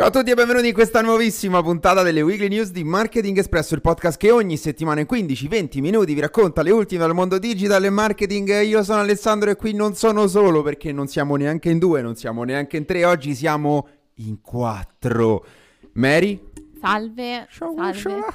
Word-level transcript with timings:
Ciao 0.00 0.08
a 0.08 0.12
tutti 0.12 0.30
e 0.30 0.34
benvenuti 0.34 0.68
in 0.68 0.72
questa 0.72 1.02
nuovissima 1.02 1.60
puntata 1.60 2.00
delle 2.00 2.22
Weekly 2.22 2.48
News 2.48 2.70
di 2.70 2.84
Marketing 2.84 3.36
Espresso, 3.36 3.74
il 3.74 3.82
podcast 3.82 4.16
che 4.16 4.30
ogni 4.30 4.56
settimana 4.56 5.00
in 5.00 5.06
15-20 5.06 5.80
minuti 5.80 6.14
vi 6.14 6.20
racconta 6.20 6.62
le 6.62 6.70
ultime 6.70 7.00
dal 7.00 7.12
mondo 7.12 7.38
digital 7.38 7.84
e 7.84 7.90
marketing. 7.90 8.62
Io 8.62 8.82
sono 8.82 9.00
Alessandro 9.00 9.50
e 9.50 9.56
qui 9.56 9.74
non 9.74 9.94
sono 9.94 10.26
solo 10.26 10.62
perché 10.62 10.90
non 10.90 11.06
siamo 11.06 11.36
neanche 11.36 11.68
in 11.68 11.78
due, 11.78 12.00
non 12.00 12.16
siamo 12.16 12.44
neanche 12.44 12.78
in 12.78 12.86
tre, 12.86 13.04
oggi 13.04 13.34
siamo 13.34 13.88
in 14.14 14.40
quattro. 14.40 15.44
Mary? 15.92 16.48
Salve. 16.80 17.46
Ciao, 17.50 17.74
salve. 17.76 17.98
Ciao. 17.98 18.32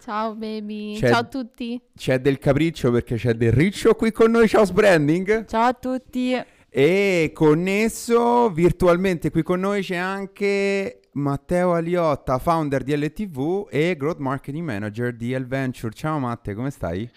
Ciao 0.00 0.34
baby, 0.36 0.98
c'è, 1.00 1.10
ciao 1.10 1.18
a 1.18 1.24
tutti. 1.24 1.80
C'è 1.96 2.20
del 2.20 2.38
capriccio 2.38 2.92
perché 2.92 3.16
c'è 3.16 3.34
del 3.34 3.50
riccio 3.50 3.96
qui 3.96 4.12
con 4.12 4.30
noi, 4.30 4.46
ciao 4.46 4.64
Sbranding. 4.64 5.46
Ciao 5.46 5.66
a 5.66 5.72
tutti. 5.72 6.40
E 6.70 7.30
connesso 7.34 8.50
virtualmente 8.50 9.30
qui 9.30 9.42
con 9.42 9.58
noi 9.58 9.82
c'è 9.82 9.96
anche 9.96 11.00
Matteo 11.18 11.74
Aliotta, 11.74 12.38
founder 12.38 12.82
di 12.82 12.96
LTV 12.96 13.66
e 13.70 13.96
Growth 13.96 14.18
Marketing 14.18 14.64
Manager 14.64 15.14
di 15.14 15.36
L-Venture. 15.36 15.92
Ciao 15.92 16.18
Matte, 16.18 16.54
come 16.54 16.70
stai? 16.70 17.10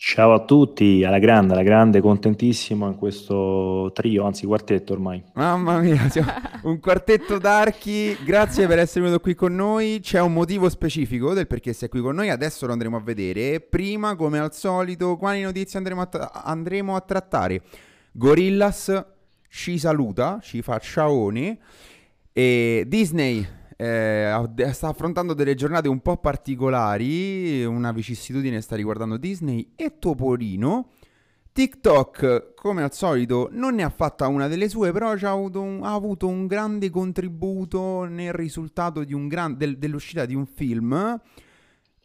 Ciao 0.00 0.32
a 0.32 0.44
tutti, 0.44 1.02
alla 1.02 1.18
grande, 1.18 1.54
alla 1.54 1.64
grande, 1.64 2.00
contentissimo 2.00 2.86
in 2.86 2.94
questo 2.94 3.90
trio, 3.92 4.26
anzi 4.26 4.46
quartetto 4.46 4.92
ormai. 4.92 5.20
Mamma 5.34 5.80
mia, 5.80 6.08
un 6.62 6.78
quartetto 6.78 7.38
d'archi, 7.38 8.16
grazie 8.24 8.68
per 8.68 8.78
essere 8.78 9.00
venuto 9.00 9.20
qui 9.20 9.34
con 9.34 9.56
noi. 9.56 9.98
C'è 10.00 10.20
un 10.20 10.32
motivo 10.32 10.68
specifico 10.68 11.34
del 11.34 11.48
perché 11.48 11.72
sei 11.72 11.88
qui 11.88 12.00
con 12.00 12.14
noi, 12.14 12.30
adesso 12.30 12.64
lo 12.66 12.72
andremo 12.72 12.96
a 12.96 13.00
vedere. 13.00 13.58
Prima, 13.58 14.14
come 14.14 14.38
al 14.38 14.54
solito, 14.54 15.16
quali 15.16 15.42
notizie 15.42 15.78
andremo 15.78 16.02
a, 16.02 16.06
tra- 16.06 16.44
andremo 16.44 16.94
a 16.94 17.00
trattare? 17.00 17.62
Gorillas 18.12 19.04
ci 19.50 19.78
saluta, 19.78 20.38
ci 20.40 20.62
fa 20.62 20.78
ciaoni 20.78 21.58
e 22.32 22.84
Disney 22.86 23.44
eh, 23.80 24.72
sta 24.72 24.88
affrontando 24.88 25.34
delle 25.34 25.54
giornate 25.54 25.86
un 25.86 26.00
po' 26.00 26.16
particolari, 26.16 27.64
una 27.64 27.92
vicissitudine 27.92 28.60
sta 28.60 28.74
riguardando 28.74 29.16
Disney 29.16 29.72
e 29.76 30.00
Topolino. 30.00 30.90
TikTok, 31.52 32.54
come 32.54 32.82
al 32.82 32.92
solito, 32.92 33.48
non 33.52 33.76
ne 33.76 33.84
ha 33.84 33.88
fatta 33.88 34.26
una 34.26 34.48
delle 34.48 34.68
sue, 34.68 34.90
però 34.90 35.10
ha 35.10 35.30
avuto 35.30 35.62
un, 35.62 35.84
ha 35.84 35.92
avuto 35.92 36.26
un 36.26 36.48
grande 36.48 36.90
contributo 36.90 38.04
nel 38.04 38.32
risultato 38.32 39.04
gran, 39.06 39.56
del, 39.56 39.78
dell'uscita 39.78 40.26
di 40.26 40.34
un 40.34 40.46
film. 40.46 41.20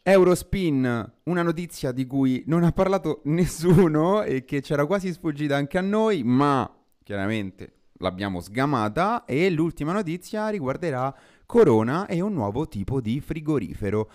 Eurospin, 0.00 1.12
una 1.24 1.42
notizia 1.42 1.90
di 1.90 2.06
cui 2.06 2.44
non 2.46 2.62
ha 2.62 2.70
parlato 2.70 3.20
nessuno 3.26 4.22
e 4.22 4.44
che 4.44 4.60
c'era 4.60 4.86
quasi 4.86 5.12
sfuggita 5.12 5.56
anche 5.56 5.78
a 5.78 5.82
noi, 5.82 6.22
ma 6.22 6.72
chiaramente 7.02 7.72
l'abbiamo 7.98 8.40
sgamata 8.40 9.24
e 9.24 9.50
l'ultima 9.50 9.92
notizia 9.92 10.48
riguarderà 10.48 11.14
Corona 11.46 12.06
e 12.06 12.20
un 12.20 12.32
nuovo 12.32 12.68
tipo 12.68 13.00
di 13.00 13.20
frigorifero. 13.20 14.10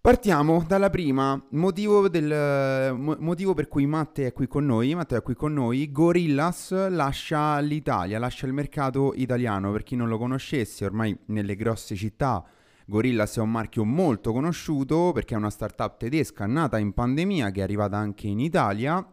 Partiamo 0.00 0.64
dalla 0.66 0.88
prima, 0.88 1.40
motivo, 1.50 2.08
del, 2.08 2.94
motivo, 2.96 3.54
per 3.54 3.66
cui 3.66 3.86
Matte 3.86 4.26
è 4.26 4.32
qui 4.32 4.46
con 4.46 4.64
noi, 4.64 4.94
Matteo 4.94 5.18
è 5.18 5.22
qui 5.22 5.34
con 5.34 5.52
noi, 5.52 5.90
Gorillas 5.90 6.88
lascia 6.90 7.58
l'Italia, 7.58 8.18
lascia 8.20 8.46
il 8.46 8.52
mercato 8.52 9.12
italiano, 9.16 9.72
per 9.72 9.82
chi 9.82 9.96
non 9.96 10.08
lo 10.08 10.16
conoscesse, 10.16 10.84
ormai 10.84 11.18
nelle 11.26 11.56
grosse 11.56 11.96
città 11.96 12.44
Gorillas 12.88 13.36
è 13.36 13.40
un 13.40 13.50
marchio 13.50 13.84
molto 13.84 14.32
conosciuto 14.32 15.10
perché 15.12 15.34
è 15.34 15.36
una 15.36 15.50
startup 15.50 15.96
tedesca 15.96 16.46
nata 16.46 16.78
in 16.78 16.92
pandemia 16.92 17.50
che 17.50 17.58
è 17.58 17.62
arrivata 17.64 17.96
anche 17.96 18.28
in 18.28 18.38
Italia 18.38 19.04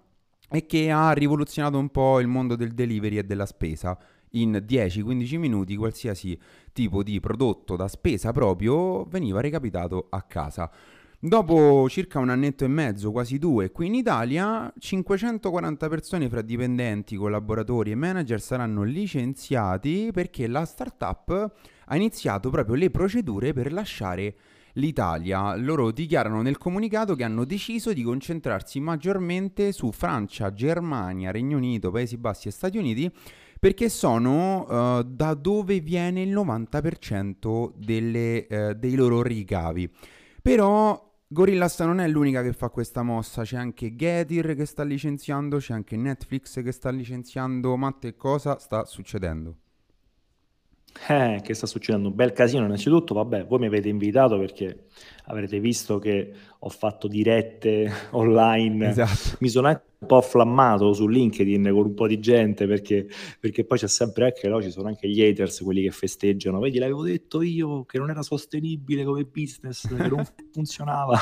e 0.47 0.65
che 0.67 0.91
ha 0.91 1.11
rivoluzionato 1.11 1.79
un 1.79 1.89
po' 1.89 2.19
il 2.19 2.27
mondo 2.27 2.55
del 2.55 2.73
delivery 2.73 3.17
e 3.17 3.23
della 3.23 3.47
spesa. 3.47 3.97
In 4.35 4.65
10-15 4.67 5.37
minuti 5.37 5.75
qualsiasi 5.75 6.35
tipo 6.71 7.03
di 7.03 7.19
prodotto 7.19 7.75
da 7.75 7.87
spesa 7.87 8.31
proprio 8.31 9.03
veniva 9.03 9.41
recapitato 9.41 10.07
a 10.09 10.23
casa. 10.23 10.71
Dopo 11.19 11.87
circa 11.87 12.17
un 12.17 12.29
annetto 12.29 12.65
e 12.65 12.67
mezzo, 12.67 13.11
quasi 13.11 13.37
due, 13.37 13.71
qui 13.71 13.85
in 13.85 13.93
Italia, 13.93 14.73
540 14.75 15.87
persone 15.87 16.29
fra 16.29 16.41
dipendenti, 16.41 17.15
collaboratori 17.15 17.91
e 17.91 17.95
manager 17.95 18.41
saranno 18.41 18.81
licenziati 18.81 20.09
perché 20.11 20.47
la 20.47 20.65
startup 20.65 21.53
ha 21.85 21.95
iniziato 21.95 22.49
proprio 22.49 22.73
le 22.73 22.89
procedure 22.89 23.53
per 23.53 23.71
lasciare 23.71 24.35
l'Italia. 24.73 25.55
Loro 25.55 25.91
dichiarano 25.91 26.41
nel 26.41 26.57
comunicato 26.57 27.13
che 27.15 27.23
hanno 27.23 27.45
deciso 27.45 27.93
di 27.93 28.01
concentrarsi 28.01 28.79
maggiormente 28.79 29.71
su 29.71 29.91
Francia, 29.91 30.51
Germania, 30.51 31.29
Regno 31.29 31.57
Unito, 31.57 31.91
Paesi 31.91 32.17
Bassi 32.17 32.47
e 32.47 32.51
Stati 32.51 32.79
Uniti 32.79 33.11
perché 33.63 33.87
sono 33.87 34.97
uh, 34.97 35.03
da 35.03 35.35
dove 35.35 35.79
viene 35.79 36.21
il 36.21 36.33
90% 36.33 37.71
delle, 37.77 38.45
uh, 38.49 38.73
dei 38.73 38.93
loro 38.95 39.21
ricavi. 39.21 39.89
Però 40.41 41.01
Gorillaz 41.25 41.79
non 41.79 42.01
è 42.01 42.07
l'unica 42.09 42.41
che 42.41 42.51
fa 42.51 42.67
questa 42.67 43.03
mossa, 43.03 43.43
c'è 43.43 43.55
anche 43.55 43.95
Getir 43.95 44.53
che 44.55 44.65
sta 44.65 44.83
licenziando, 44.83 45.59
c'è 45.59 45.71
anche 45.71 45.95
Netflix 45.95 46.61
che 46.61 46.73
sta 46.73 46.89
licenziando. 46.89 47.77
Matte, 47.77 48.17
cosa 48.17 48.59
sta 48.59 48.83
succedendo? 48.83 49.59
Eh, 51.07 51.41
che 51.43 51.53
sta 51.53 51.65
succedendo? 51.65 52.09
Un 52.09 52.15
bel 52.15 52.31
casino 52.31 52.65
innanzitutto, 52.65 53.13
vabbè, 53.13 53.45
voi 53.45 53.59
mi 53.59 53.65
avete 53.65 53.89
invitato 53.89 54.37
perché 54.37 54.85
avrete 55.25 55.59
visto 55.59 55.99
che 55.99 56.31
ho 56.59 56.69
fatto 56.69 57.07
dirette 57.07 57.91
online, 58.11 58.89
esatto. 58.89 59.37
mi 59.39 59.49
sono 59.49 59.67
anche 59.67 59.83
un 59.99 60.07
po' 60.07 60.17
afflammato 60.17 60.93
su 60.93 61.07
LinkedIn 61.07 61.69
con 61.71 61.85
un 61.85 61.93
po' 61.93 62.07
di 62.07 62.19
gente 62.19 62.67
perché, 62.67 63.07
perché 63.39 63.65
poi 63.65 63.77
c'è 63.77 63.87
sempre 63.87 64.25
anche, 64.25 64.47
no, 64.47 64.61
ci 64.61 64.71
sono 64.71 64.87
anche 64.87 65.09
gli 65.09 65.21
haters, 65.21 65.61
quelli 65.61 65.81
che 65.81 65.91
festeggiano, 65.91 66.59
vedi 66.59 66.77
l'avevo 66.77 67.03
detto 67.03 67.41
io 67.41 67.83
che 67.85 67.97
non 67.97 68.09
era 68.09 68.21
sostenibile 68.21 69.03
come 69.03 69.23
business, 69.23 69.87
che 69.87 70.07
non 70.07 70.23
funzionava. 70.51 71.17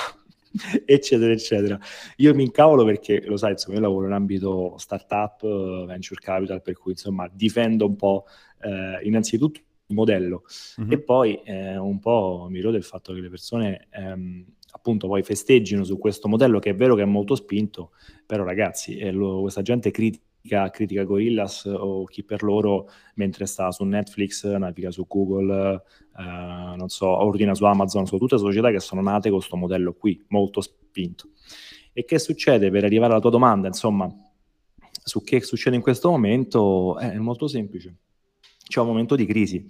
eccetera 0.86 1.32
eccetera 1.32 1.80
io 2.18 2.34
mi 2.36 2.44
incavolo 2.44 2.84
perché 2.86 3.22
lo 3.26 3.38
sai 3.38 3.52
insomma 3.52 3.76
io 3.76 3.82
lavoro 3.82 4.08
in 4.08 4.14
ambito 4.14 4.76
startup 4.78 5.42
venture 5.86 6.20
capital 6.22 6.62
per 6.62 6.78
cui 6.78 6.92
insomma 6.92 7.30
difendo 7.32 7.86
un 7.86 7.96
po' 7.96 8.26
eh, 8.62 9.00
innanzitutto 9.04 9.60
il 9.88 9.96
modello 9.96 10.44
mm-hmm. 10.80 10.92
e 10.92 11.00
poi 11.00 11.42
eh, 11.44 11.78
un 11.78 12.00
po' 12.00 12.48
mi 12.50 12.60
rode 12.62 12.78
il 12.78 12.84
fatto 12.84 13.14
che 13.14 13.22
le 13.22 13.30
persone 13.30 13.88
ehm, 13.90 14.46
appunto 14.72 15.08
poi 15.08 15.24
festeggino 15.24 15.84
su 15.84 15.98
questo 15.98 16.28
modello 16.28 16.60
che 16.60 16.72
è 16.72 16.76
vero 16.76 16.96
che 16.96 17.02
è 17.02 17.06
molto 17.06 17.36
spinto, 17.36 17.92
però 18.26 18.44
ragazzi, 18.44 18.98
eh, 18.98 19.12
lo, 19.12 19.42
questa 19.42 19.62
gente 19.62 19.92
critica, 19.92 20.24
critica 20.72 21.04
Gorillas 21.04 21.66
o 21.66 22.06
chi 22.06 22.24
per 22.24 22.44
loro 22.44 22.90
mentre 23.16 23.46
sta 23.46 23.72
su 23.72 23.84
Netflix, 23.84 24.46
naviga 24.46 24.92
su 24.92 25.06
Google, 25.08 25.84
eh, 26.18 26.76
non 26.76 26.90
so, 26.90 27.08
ordina 27.08 27.54
su 27.54 27.64
Amazon, 27.66 28.06
sono 28.06 28.20
tutte 28.20 28.38
società 28.38 28.72
che 28.72 28.80
sono 28.80 29.02
nate 29.02 29.30
con 29.30 29.38
questo 29.38 29.58
modello 29.58 29.94
qui, 29.94 30.24
molto 30.30 30.62
spinto. 30.62 31.30
E 31.94 32.06
che 32.06 32.20
succede 32.20 32.72
per 32.72 32.84
arrivare 32.84 33.12
alla 33.12 33.22
tua 33.22 33.30
domanda, 33.30 33.68
insomma, 33.68 34.10
su 35.04 35.24
che 35.24 35.42
succede 35.42 35.76
in 35.76 35.82
questo 35.82 36.10
momento? 36.10 36.98
È 36.98 37.18
molto 37.18 37.48
semplice 37.48 37.96
c'è 38.72 38.80
un 38.80 38.88
momento 38.88 39.16
di 39.16 39.26
crisi, 39.26 39.64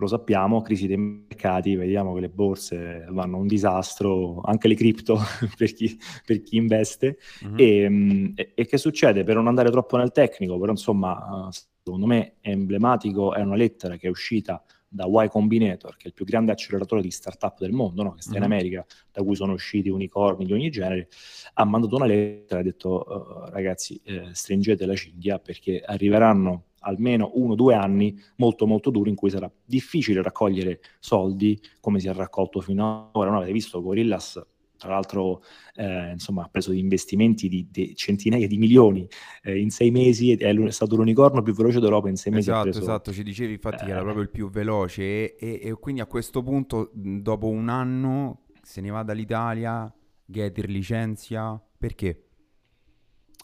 lo 0.00 0.06
sappiamo, 0.06 0.62
crisi 0.62 0.86
dei 0.86 0.96
mercati, 0.96 1.76
vediamo 1.76 2.14
che 2.14 2.20
le 2.20 2.30
borse 2.30 3.06
vanno 3.10 3.36
un 3.36 3.46
disastro, 3.46 4.40
anche 4.40 4.66
le 4.66 4.74
cripto 4.74 5.18
per, 5.56 5.72
chi, 5.74 5.96
per 6.24 6.42
chi 6.42 6.56
investe. 6.56 7.18
Uh-huh. 7.42 7.54
E, 7.56 8.52
e, 8.54 8.66
che 8.66 8.78
succede? 8.78 9.24
Per 9.24 9.34
non 9.34 9.46
andare 9.46 9.70
troppo 9.70 9.98
nel 9.98 10.10
tecnico, 10.10 10.58
però 10.58 10.72
insomma, 10.72 11.48
secondo 11.50 12.06
me 12.06 12.36
è 12.40 12.50
emblematico, 12.50 13.34
è 13.34 13.42
una 13.42 13.56
lettera 13.56 13.96
che 13.96 14.06
è 14.06 14.10
uscita 14.10 14.62
da 14.92 15.06
Y 15.06 15.28
Combinator, 15.28 15.96
che 15.96 16.04
è 16.04 16.08
il 16.08 16.14
più 16.14 16.24
grande 16.24 16.50
acceleratore 16.50 17.02
di 17.02 17.10
startup 17.10 17.58
del 17.60 17.72
mondo, 17.72 18.02
no? 18.02 18.14
che 18.14 18.22
sta 18.22 18.32
uh-huh. 18.32 18.38
in 18.38 18.42
America, 18.42 18.86
da 19.12 19.22
cui 19.22 19.36
sono 19.36 19.52
usciti 19.52 19.90
unicorni 19.90 20.46
di 20.46 20.52
ogni 20.54 20.70
genere, 20.70 21.08
ha 21.54 21.64
mandato 21.64 21.94
una 21.96 22.06
lettera 22.06 22.56
e 22.56 22.62
ha 22.62 22.64
detto 22.64 23.04
uh, 23.06 23.50
ragazzi 23.50 24.00
eh, 24.02 24.30
stringete 24.32 24.86
la 24.86 24.96
cinghia 24.96 25.38
perché 25.38 25.80
arriveranno 25.84 26.69
almeno 26.80 27.30
uno 27.34 27.52
o 27.52 27.56
due 27.56 27.74
anni 27.74 28.18
molto 28.36 28.66
molto 28.66 28.90
duri 28.90 29.10
in 29.10 29.16
cui 29.16 29.30
sarà 29.30 29.50
difficile 29.64 30.22
raccogliere 30.22 30.80
soldi 30.98 31.60
come 31.80 32.00
si 32.00 32.08
è 32.08 32.12
raccolto 32.12 32.60
fino 32.60 33.08
ad 33.08 33.08
ora. 33.12 33.28
Non 33.30 33.38
avete 33.38 33.52
visto 33.52 33.82
Gorillas, 33.82 34.40
tra 34.80 34.90
l'altro 34.90 35.42
eh, 35.74 36.12
insomma, 36.12 36.44
ha 36.44 36.48
preso 36.48 36.72
investimenti 36.72 37.48
di, 37.48 37.68
di, 37.70 37.94
centinaia 37.94 38.46
di 38.46 38.56
milioni 38.56 39.06
eh, 39.42 39.58
in 39.58 39.70
sei 39.70 39.90
mesi 39.90 40.32
ed 40.32 40.40
è 40.42 40.70
stato 40.70 40.96
l'unicorno 40.96 41.42
più 41.42 41.52
veloce 41.52 41.80
d'Europa 41.80 42.08
in 42.08 42.16
sei 42.16 42.32
mesi. 42.32 42.48
Esatto, 42.48 42.62
preso... 42.62 42.80
esatto, 42.80 43.12
ci 43.12 43.22
dicevi 43.22 43.52
infatti 43.52 43.82
eh, 43.82 43.86
che 43.86 43.90
era 43.90 44.00
proprio 44.00 44.22
il 44.22 44.30
più 44.30 44.48
veloce 44.48 45.36
e, 45.36 45.60
e, 45.62 45.72
quindi 45.78 46.00
a 46.00 46.06
questo 46.06 46.42
punto 46.42 46.90
dopo 46.94 47.48
un 47.48 47.68
anno 47.68 48.46
se 48.62 48.80
ne 48.80 48.90
va 48.90 49.02
dall'Italia, 49.02 49.92
Getir 50.24 50.68
licenzia, 50.68 51.60
perché? 51.76 52.29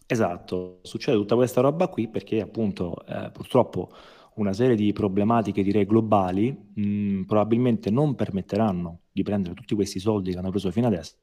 Esatto, 0.08 0.78
succede 0.82 1.16
tutta 1.16 1.34
questa 1.34 1.60
roba 1.60 1.88
qui 1.88 2.08
perché 2.08 2.40
appunto 2.40 3.04
eh, 3.06 3.30
purtroppo 3.32 3.90
una 4.36 4.52
serie 4.52 4.76
di 4.76 4.92
problematiche 4.92 5.64
direi 5.64 5.84
globali 5.84 6.52
mh, 6.74 6.80
mm, 6.80 7.22
probabilmente 7.24 7.90
non 7.90 8.14
permetteranno 8.14 9.00
di 9.10 9.22
prendere 9.24 9.54
tutti 9.54 9.74
questi 9.74 9.98
soldi 9.98 10.30
che 10.30 10.38
hanno 10.38 10.50
preso 10.50 10.70
fino 10.70 10.86
adesso, 10.86 11.16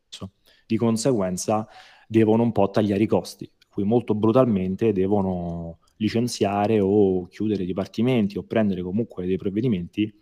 di 0.65 0.75
conseguenza 0.75 1.65
devono 2.07 2.43
un 2.43 2.51
po' 2.51 2.69
tagliare 2.69 3.03
i 3.03 3.07
costi, 3.07 3.49
cui 3.69 3.83
molto 3.83 4.15
brutalmente 4.15 4.91
devono 4.91 5.79
licenziare 5.97 6.79
o 6.81 7.27
chiudere 7.27 7.65
dipartimenti 7.65 8.37
o 8.37 8.43
prendere 8.43 8.81
comunque 8.81 9.25
dei 9.25 9.37
provvedimenti 9.37 10.13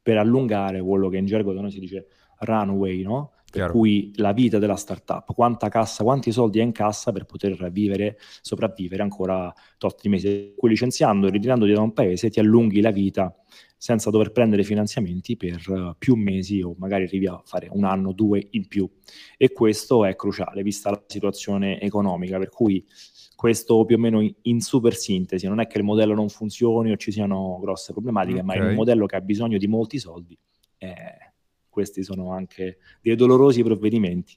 per 0.00 0.18
allungare 0.18 0.80
quello 0.82 1.08
che 1.08 1.16
in 1.16 1.26
gergo 1.26 1.52
da 1.52 1.62
noi 1.62 1.70
si 1.70 1.80
dice 1.80 2.06
runway, 2.40 3.02
no? 3.02 3.32
Per 3.54 3.62
Chiaro. 3.62 3.78
cui 3.78 4.10
la 4.16 4.32
vita 4.32 4.58
della 4.58 4.74
startup, 4.74 5.32
quanta 5.32 5.68
cassa, 5.68 6.02
quanti 6.02 6.32
soldi 6.32 6.58
è 6.58 6.62
in 6.64 6.72
cassa 6.72 7.12
per 7.12 7.24
poter 7.24 7.70
vivere, 7.70 8.18
sopravvivere 8.40 9.00
ancora 9.00 9.54
tot 9.78 10.04
mesi. 10.06 10.54
Cui 10.56 10.68
licenziando 10.68 11.28
e 11.28 11.30
ritirandoti 11.30 11.72
da 11.72 11.80
un 11.80 11.92
paese 11.92 12.30
ti 12.30 12.40
allunghi 12.40 12.80
la 12.80 12.90
vita 12.90 13.32
senza 13.76 14.10
dover 14.10 14.32
prendere 14.32 14.64
finanziamenti 14.64 15.36
per 15.36 15.62
uh, 15.68 15.94
più 15.96 16.16
mesi 16.16 16.62
o 16.62 16.74
magari 16.78 17.04
arrivi 17.04 17.28
a 17.28 17.40
fare 17.44 17.68
un 17.70 17.84
anno, 17.84 18.10
due 18.10 18.44
in 18.50 18.66
più. 18.66 18.90
E 19.36 19.52
questo 19.52 20.04
è 20.04 20.16
cruciale, 20.16 20.64
vista 20.64 20.90
la 20.90 21.00
situazione 21.06 21.80
economica, 21.80 22.38
per 22.38 22.48
cui 22.48 22.84
questo 23.36 23.84
più 23.84 23.94
o 23.94 23.98
meno 24.00 24.20
in, 24.20 24.34
in, 24.42 24.60
super 24.60 24.96
sintesi, 24.96 25.46
non 25.46 25.60
è 25.60 25.68
che 25.68 25.78
il 25.78 25.84
modello 25.84 26.14
non 26.14 26.28
funzioni 26.28 26.90
o 26.90 26.96
ci 26.96 27.12
siano 27.12 27.58
grosse 27.60 27.92
problematiche, 27.92 28.40
okay. 28.40 28.46
ma 28.46 28.54
è 28.54 28.68
un 28.68 28.74
modello 28.74 29.06
che 29.06 29.14
ha 29.14 29.20
bisogno 29.20 29.58
di 29.58 29.68
molti 29.68 30.00
soldi. 30.00 30.36
Eh, 30.78 31.33
questi 31.74 32.04
sono 32.04 32.32
anche 32.32 32.78
dei 33.02 33.16
dolorosi 33.16 33.64
provvedimenti. 33.64 34.34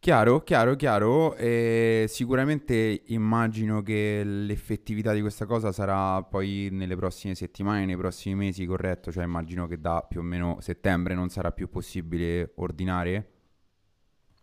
Chiaro, 0.00 0.42
chiaro, 0.42 0.74
chiaro. 0.74 1.34
E 1.36 2.06
sicuramente 2.08 3.04
immagino 3.06 3.80
che 3.80 4.22
l'effettività 4.22 5.14
di 5.14 5.22
questa 5.22 5.46
cosa 5.46 5.72
sarà 5.72 6.22
poi 6.22 6.68
nelle 6.72 6.96
prossime 6.96 7.34
settimane, 7.34 7.86
nei 7.86 7.96
prossimi 7.96 8.34
mesi, 8.34 8.66
corretto? 8.66 9.10
Cioè 9.10 9.24
immagino 9.24 9.66
che 9.66 9.80
da 9.80 10.04
più 10.06 10.20
o 10.20 10.22
meno 10.22 10.58
settembre 10.60 11.14
non 11.14 11.30
sarà 11.30 11.52
più 11.52 11.70
possibile 11.70 12.52
ordinare? 12.56 13.30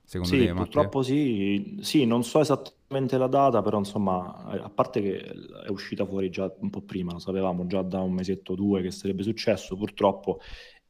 Secondo 0.04 0.34
sì, 0.34 0.46
te, 0.46 0.54
purtroppo 0.54 1.04
sì. 1.04 1.78
Sì, 1.82 2.06
non 2.06 2.24
so 2.24 2.40
esattamente 2.40 3.18
la 3.18 3.28
data, 3.28 3.62
però 3.62 3.78
insomma, 3.78 4.44
a 4.44 4.70
parte 4.70 5.02
che 5.02 5.20
è 5.20 5.70
uscita 5.70 6.06
fuori 6.06 6.30
già 6.30 6.52
un 6.60 6.70
po' 6.70 6.82
prima, 6.82 7.14
lo 7.14 7.20
sapevamo 7.20 7.68
già 7.68 7.82
da 7.84 8.02
un 8.02 8.14
mesetto 8.14 8.54
o 8.54 8.56
due 8.56 8.82
che 8.82 8.92
sarebbe 8.92 9.22
successo, 9.24 9.78
purtroppo 9.78 10.40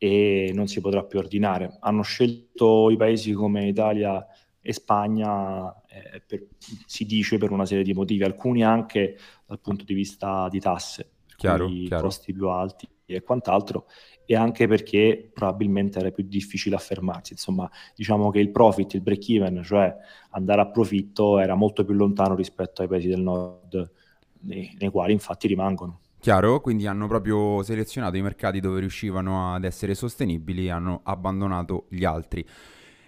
e 0.03 0.49
non 0.55 0.65
si 0.65 0.81
potrà 0.81 1.03
più 1.03 1.19
ordinare. 1.19 1.77
Hanno 1.79 2.01
scelto 2.01 2.89
i 2.89 2.97
paesi 2.97 3.33
come 3.33 3.67
Italia 3.67 4.25
e 4.59 4.73
Spagna, 4.73 5.71
eh, 5.83 6.23
per, 6.25 6.47
si 6.87 7.05
dice 7.05 7.37
per 7.37 7.51
una 7.51 7.67
serie 7.67 7.83
di 7.83 7.93
motivi, 7.93 8.23
alcuni 8.23 8.63
anche 8.63 9.15
dal 9.45 9.59
punto 9.59 9.83
di 9.83 9.93
vista 9.93 10.47
di 10.49 10.59
tasse, 10.59 11.11
chiaro, 11.37 11.67
chiaro. 11.67 12.01
costi 12.01 12.33
più 12.33 12.47
alti 12.47 12.87
e 13.05 13.21
quant'altro, 13.21 13.85
e 14.25 14.35
anche 14.35 14.67
perché 14.67 15.29
probabilmente 15.31 15.99
era 15.99 16.09
più 16.09 16.23
difficile 16.23 16.75
affermarsi. 16.75 17.33
Insomma, 17.33 17.69
diciamo 17.95 18.31
che 18.31 18.39
il 18.39 18.49
profit, 18.49 18.95
il 18.95 19.01
break 19.01 19.29
even, 19.29 19.61
cioè 19.63 19.95
andare 20.31 20.61
a 20.61 20.67
profitto, 20.67 21.37
era 21.37 21.53
molto 21.53 21.85
più 21.85 21.93
lontano 21.93 22.33
rispetto 22.33 22.81
ai 22.81 22.87
paesi 22.87 23.07
del 23.07 23.21
nord, 23.21 23.91
nei, 24.39 24.75
nei 24.79 24.89
quali 24.89 25.13
infatti 25.13 25.45
rimangono. 25.45 26.00
Chiaro, 26.21 26.61
quindi 26.61 26.85
hanno 26.85 27.07
proprio 27.07 27.63
selezionato 27.63 28.15
i 28.15 28.21
mercati 28.21 28.59
dove 28.59 28.79
riuscivano 28.79 29.55
ad 29.55 29.63
essere 29.63 29.95
sostenibili 29.95 30.67
e 30.67 30.69
hanno 30.69 30.99
abbandonato 31.01 31.87
gli 31.89 32.05
altri. 32.05 32.45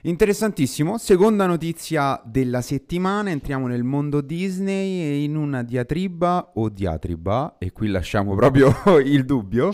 Interessantissimo, 0.01 0.97
seconda 0.97 1.45
notizia 1.45 2.19
della 2.25 2.61
settimana, 2.61 3.29
entriamo 3.29 3.67
nel 3.67 3.83
mondo 3.83 4.19
Disney 4.21 4.99
e 5.01 5.23
in 5.23 5.35
una 5.35 5.61
diatriba 5.61 6.53
o 6.55 6.69
diatriba, 6.69 7.57
e 7.59 7.71
qui 7.71 7.89
lasciamo 7.89 8.33
proprio 8.33 8.73
il 9.05 9.25
dubbio, 9.25 9.71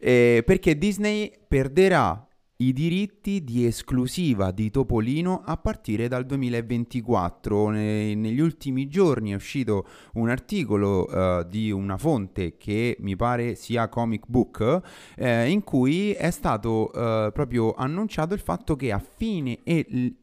eh, 0.00 0.42
perché 0.44 0.76
Disney 0.76 1.30
perderà 1.46 2.26
i 2.60 2.72
diritti 2.72 3.42
di 3.42 3.64
esclusiva 3.64 4.50
di 4.50 4.70
Topolino 4.70 5.42
a 5.44 5.56
partire 5.56 6.08
dal 6.08 6.26
2024. 6.26 7.70
Ne- 7.70 8.14
negli 8.14 8.40
ultimi 8.40 8.86
giorni 8.86 9.30
è 9.30 9.34
uscito 9.34 9.86
un 10.14 10.28
articolo 10.28 11.06
uh, 11.06 11.44
di 11.48 11.70
una 11.70 11.96
fonte 11.96 12.56
che 12.56 12.96
mi 13.00 13.16
pare 13.16 13.54
sia 13.54 13.88
Comic 13.88 14.24
Book 14.26 14.80
eh, 15.16 15.50
in 15.50 15.64
cui 15.64 16.12
è 16.12 16.30
stato 16.30 16.90
uh, 16.92 17.32
proprio 17.32 17.72
annunciato 17.72 18.34
il 18.34 18.40
fatto 18.40 18.76
che 18.76 18.92
a 18.92 18.98
fine 18.98 19.60
e 19.64 20.14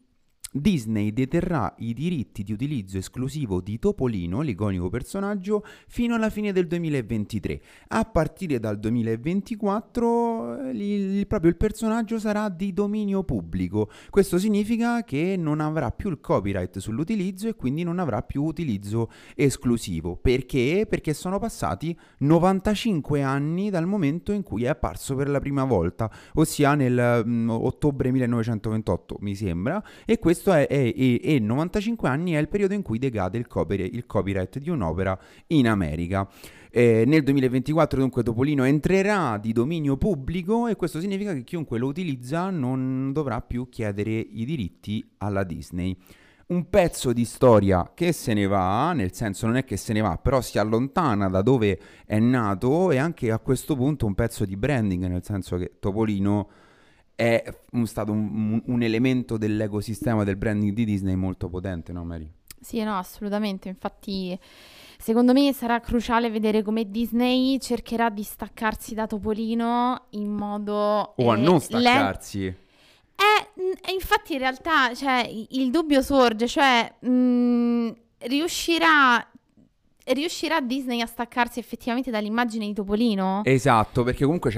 Disney 0.59 1.13
deterrà 1.13 1.73
i 1.79 1.93
diritti 1.93 2.43
di 2.43 2.51
utilizzo 2.51 2.97
esclusivo 2.97 3.61
di 3.61 3.79
Topolino, 3.79 4.41
l'iconico 4.41 4.89
personaggio, 4.89 5.63
fino 5.87 6.15
alla 6.15 6.29
fine 6.29 6.51
del 6.51 6.67
2023. 6.67 7.61
A 7.89 8.05
partire 8.05 8.59
dal 8.59 8.79
2024 8.79 10.69
il, 10.71 11.27
proprio 11.27 11.49
il 11.49 11.57
personaggio 11.57 12.19
sarà 12.19 12.49
di 12.49 12.73
dominio 12.73 13.23
pubblico. 13.23 13.89
Questo 14.09 14.37
significa 14.37 15.03
che 15.03 15.35
non 15.37 15.59
avrà 15.59 15.91
più 15.91 16.09
il 16.09 16.19
copyright 16.19 16.79
sull'utilizzo 16.79 17.47
e 17.47 17.55
quindi 17.55 17.83
non 17.83 17.99
avrà 17.99 18.21
più 18.21 18.43
utilizzo 18.43 19.09
esclusivo. 19.35 20.15
Perché? 20.15 20.85
Perché 20.89 21.13
sono 21.13 21.39
passati 21.39 21.97
95 22.19 23.21
anni 23.21 23.69
dal 23.69 23.85
momento 23.85 24.31
in 24.31 24.43
cui 24.43 24.63
è 24.63 24.67
apparso 24.67 25.15
per 25.15 25.29
la 25.29 25.39
prima 25.39 25.63
volta, 25.63 26.11
ossia 26.35 26.75
nel 26.75 27.23
um, 27.25 27.49
ottobre 27.49 28.11
1928, 28.11 29.17
mi 29.21 29.35
sembra, 29.35 29.83
e 30.05 30.19
questo 30.19 30.46
questo 30.47 30.53
è, 30.53 30.67
è, 30.67 30.93
è, 30.93 31.21
è 31.35 31.39
95 31.39 32.07
anni 32.07 32.31
è 32.31 32.39
il 32.39 32.47
periodo 32.47 32.73
in 32.73 32.81
cui 32.81 32.99
decade 32.99 33.37
il, 33.37 33.47
copyright, 33.47 33.93
il 33.93 34.05
copyright 34.05 34.59
di 34.59 34.69
un'opera 34.69 35.17
in 35.47 35.67
America. 35.67 36.27
Eh, 36.69 37.03
nel 37.05 37.23
2024 37.23 37.99
dunque 37.99 38.23
Topolino 38.23 38.63
entrerà 38.63 39.37
di 39.37 39.51
dominio 39.51 39.97
pubblico 39.97 40.67
e 40.67 40.75
questo 40.75 40.99
significa 40.99 41.33
che 41.33 41.43
chiunque 41.43 41.79
lo 41.79 41.87
utilizza 41.87 42.49
non 42.49 43.11
dovrà 43.11 43.41
più 43.41 43.67
chiedere 43.69 44.11
i 44.11 44.45
diritti 44.45 45.05
alla 45.17 45.43
Disney. 45.43 45.97
Un 46.47 46.69
pezzo 46.69 47.11
di 47.11 47.25
storia 47.25 47.91
che 47.93 48.13
se 48.13 48.33
ne 48.33 48.47
va, 48.47 48.93
nel 48.93 49.13
senso 49.13 49.47
non 49.47 49.57
è 49.57 49.65
che 49.65 49.75
se 49.75 49.91
ne 49.91 49.99
va, 49.99 50.17
però 50.17 50.39
si 50.39 50.57
allontana 50.57 51.27
da 51.27 51.41
dove 51.41 51.77
è 52.05 52.19
nato 52.19 52.91
e 52.91 52.97
anche 52.97 53.31
a 53.31 53.39
questo 53.39 53.75
punto 53.75 54.05
un 54.05 54.15
pezzo 54.15 54.45
di 54.45 54.55
branding, 54.55 55.07
nel 55.07 55.23
senso 55.25 55.57
che 55.57 55.73
Topolino 55.79 56.47
è 57.17 57.43
un, 57.71 57.87
stato 57.87 58.11
un, 58.11 58.61
un, 58.63 58.83
elemento 58.83 59.37
dell'ecosistema 59.37 60.23
del 60.23 60.35
branding 60.35 60.71
di 60.71 60.85
Disney 60.85 61.15
molto 61.15 61.49
potente, 61.49 61.91
no 61.91 62.03
Mary? 62.03 62.31
Sì, 62.61 62.83
no, 62.83 62.95
assolutamente. 62.95 63.69
Infatti, 63.69 64.37
secondo 64.99 65.33
me 65.33 65.51
sarà 65.51 65.79
cruciale 65.79 66.29
vedere 66.29 66.61
come 66.61 66.91
Disney 66.91 67.59
cercherà 67.59 68.11
di 68.11 68.21
staccarsi 68.21 68.93
da 68.93 69.07
Topolino 69.07 70.05
in 70.11 70.29
modo... 70.29 71.15
O 71.17 71.23
eh, 71.23 71.29
a 71.29 71.35
non 71.35 71.59
staccarsi. 71.59 72.41
Le... 72.43 72.57
Eh, 73.15 73.91
infatti 73.93 74.33
in 74.33 74.39
realtà 74.39 74.93
cioè, 74.93 75.27
il 75.49 75.71
dubbio 75.71 76.03
sorge, 76.03 76.47
cioè 76.47 76.93
mh, 76.99 77.93
riuscirà 78.27 79.27
riuscirà 80.13 80.61
Disney 80.61 81.01
a 81.01 81.05
staccarsi 81.05 81.59
effettivamente 81.59 82.11
dall'immagine 82.11 82.65
di 82.65 82.73
Topolino? 82.73 83.41
Esatto, 83.43 84.03
perché 84.03 84.23
comunque 84.23 84.51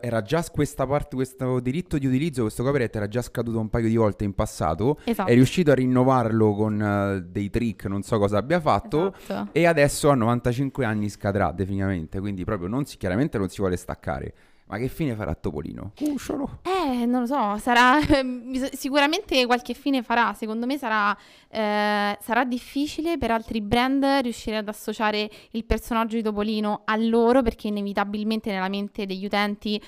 era 0.00 0.22
già 0.22 0.44
questa 0.50 0.86
parte, 0.86 1.16
questo 1.16 1.60
diritto 1.60 1.98
di 1.98 2.06
utilizzo, 2.06 2.42
questo 2.42 2.62
copyright 2.62 2.94
era 2.96 3.08
già 3.08 3.22
scaduto 3.22 3.58
un 3.58 3.68
paio 3.68 3.88
di 3.88 3.96
volte 3.96 4.24
in 4.24 4.34
passato. 4.34 4.98
Esatto. 5.04 5.30
È 5.30 5.34
riuscito 5.34 5.70
a 5.70 5.74
rinnovarlo 5.74 6.54
con 6.54 6.80
uh, 6.80 7.30
dei 7.30 7.50
trick, 7.50 7.86
non 7.86 8.02
so 8.02 8.18
cosa 8.18 8.38
abbia 8.38 8.60
fatto. 8.60 9.14
Esatto. 9.14 9.50
E 9.52 9.66
adesso 9.66 10.10
a 10.10 10.14
95 10.14 10.84
anni 10.84 11.08
scadrà 11.08 11.52
definitivamente, 11.52 12.20
quindi 12.20 12.44
proprio 12.44 12.68
non 12.68 12.84
si, 12.84 12.96
chiaramente 12.96 13.38
non 13.38 13.48
si 13.48 13.60
vuole 13.60 13.76
staccare. 13.76 14.34
Ma 14.66 14.78
che 14.78 14.88
fine 14.88 15.14
farà 15.14 15.34
Topolino? 15.34 15.92
Cusciolo. 15.94 16.60
Eh, 16.62 16.73
non 17.06 17.20
lo 17.20 17.26
so, 17.26 17.58
sarà 17.58 17.98
sicuramente 18.72 19.46
qualche 19.46 19.74
fine 19.74 20.02
farà. 20.02 20.32
Secondo 20.34 20.66
me 20.66 20.78
sarà, 20.78 21.16
eh, 21.48 22.18
sarà 22.20 22.44
difficile 22.44 23.18
per 23.18 23.30
altri 23.30 23.60
brand 23.60 24.04
riuscire 24.22 24.56
ad 24.56 24.68
associare 24.68 25.30
il 25.50 25.64
personaggio 25.64 26.16
di 26.16 26.22
Topolino 26.22 26.82
a 26.84 26.96
loro 26.96 27.42
perché 27.42 27.68
inevitabilmente 27.68 28.50
nella 28.50 28.68
mente 28.68 29.06
degli 29.06 29.24
utenti 29.24 29.80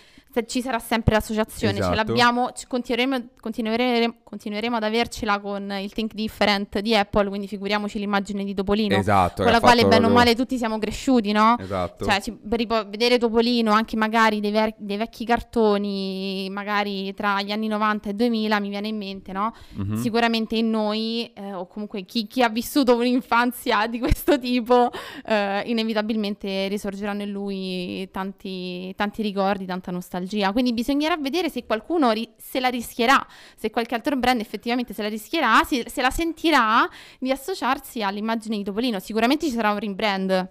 ci 0.45 0.61
sarà 0.61 0.79
sempre 0.79 1.15
l'associazione, 1.15 1.79
esatto. 1.79 1.91
ce 1.91 1.97
l'abbiamo, 1.97 2.51
continueremo, 2.69 3.29
continueremo, 3.41 4.15
continueremo, 4.23 4.77
ad 4.77 4.83
avercela 4.83 5.41
con 5.41 5.73
il 5.81 5.91
Think 5.93 6.13
Different 6.13 6.81
di 6.81 6.95
Apple, 6.95 7.29
quindi 7.29 7.47
figuriamoci 7.47 7.99
l'immagine 7.99 8.45
di 8.45 8.53
Topolino, 8.53 8.97
esatto, 8.97 9.43
con 9.43 9.53
la 9.53 9.61
quale 9.61 9.83
bene 9.83 9.97
proprio... 9.97 10.11
o 10.11 10.15
male 10.15 10.35
tutti 10.35 10.59
siamo 10.59 10.79
cresciuti, 10.79 11.33
no? 11.33 11.57
Esatto. 11.59 12.05
Cioè, 12.05 12.21
ci, 12.21 12.33
per 12.33 12.67
vedere 12.67 13.19
Topolino, 13.19 13.73
anche 13.73 13.97
magari 13.97 14.41
dei, 14.41 14.51
ver- 14.51 14.75
dei, 14.77 14.99
vecchi 14.99 15.25
cartoni, 15.25 16.49
magari 16.51 16.86
tra 17.15 17.43
gli 17.43 17.53
anni 17.53 17.69
90 17.69 18.11
e 18.11 18.15
2000, 18.15 18.61
mi 18.61 18.69
viene 18.69 18.89
in 18.89 18.97
mente, 18.97 19.33
no? 19.33 19.55
Mm-hmm. 19.79 19.97
Sicuramente 19.97 20.57
in 20.57 20.71
noi, 20.71 21.31
eh, 21.35 21.53
o 21.53 21.67
comunque 21.67 22.05
chi, 22.05 22.27
chi, 22.27 22.43
ha 22.43 22.49
vissuto 22.49 22.97
un'infanzia 22.97 23.87
di 23.89 23.99
questo 23.99 24.39
tipo, 24.39 24.91
eh, 25.25 25.63
inevitabilmente 25.67 26.69
risorgeranno 26.69 27.23
in 27.23 27.31
lui 27.31 28.09
tanti, 28.11 28.93
tanti 28.97 29.23
ricordi, 29.23 29.67
tanta 29.67 29.91
nostalgia 29.91 30.05
nostalgia. 30.07 30.53
Quindi 30.53 30.73
bisognerà 30.73 31.17
vedere 31.17 31.51
se 31.51 31.65
qualcuno 31.65 32.11
ri- 32.13 32.33
se 32.37 32.61
la 32.61 32.69
rischierà, 32.69 33.25
se 33.57 33.71
qualche 33.71 33.95
altro 33.95 34.17
brand 34.17 34.41
effettivamente 34.41 34.95
se 34.95 35.03
la 35.03 35.09
rischierà, 35.09 35.63
se, 35.65 35.85
se 35.89 36.01
la 36.01 36.11
sentirà 36.11 36.89
di 37.19 37.31
associarsi 37.31 38.03
all'immagine 38.03 38.57
di 38.57 38.65
Topolino. 38.65 38.99
Sicuramente 38.99 39.47
ci 39.47 39.53
sarà 39.53 39.73
un 39.73 39.79
rebrand. 39.79 40.51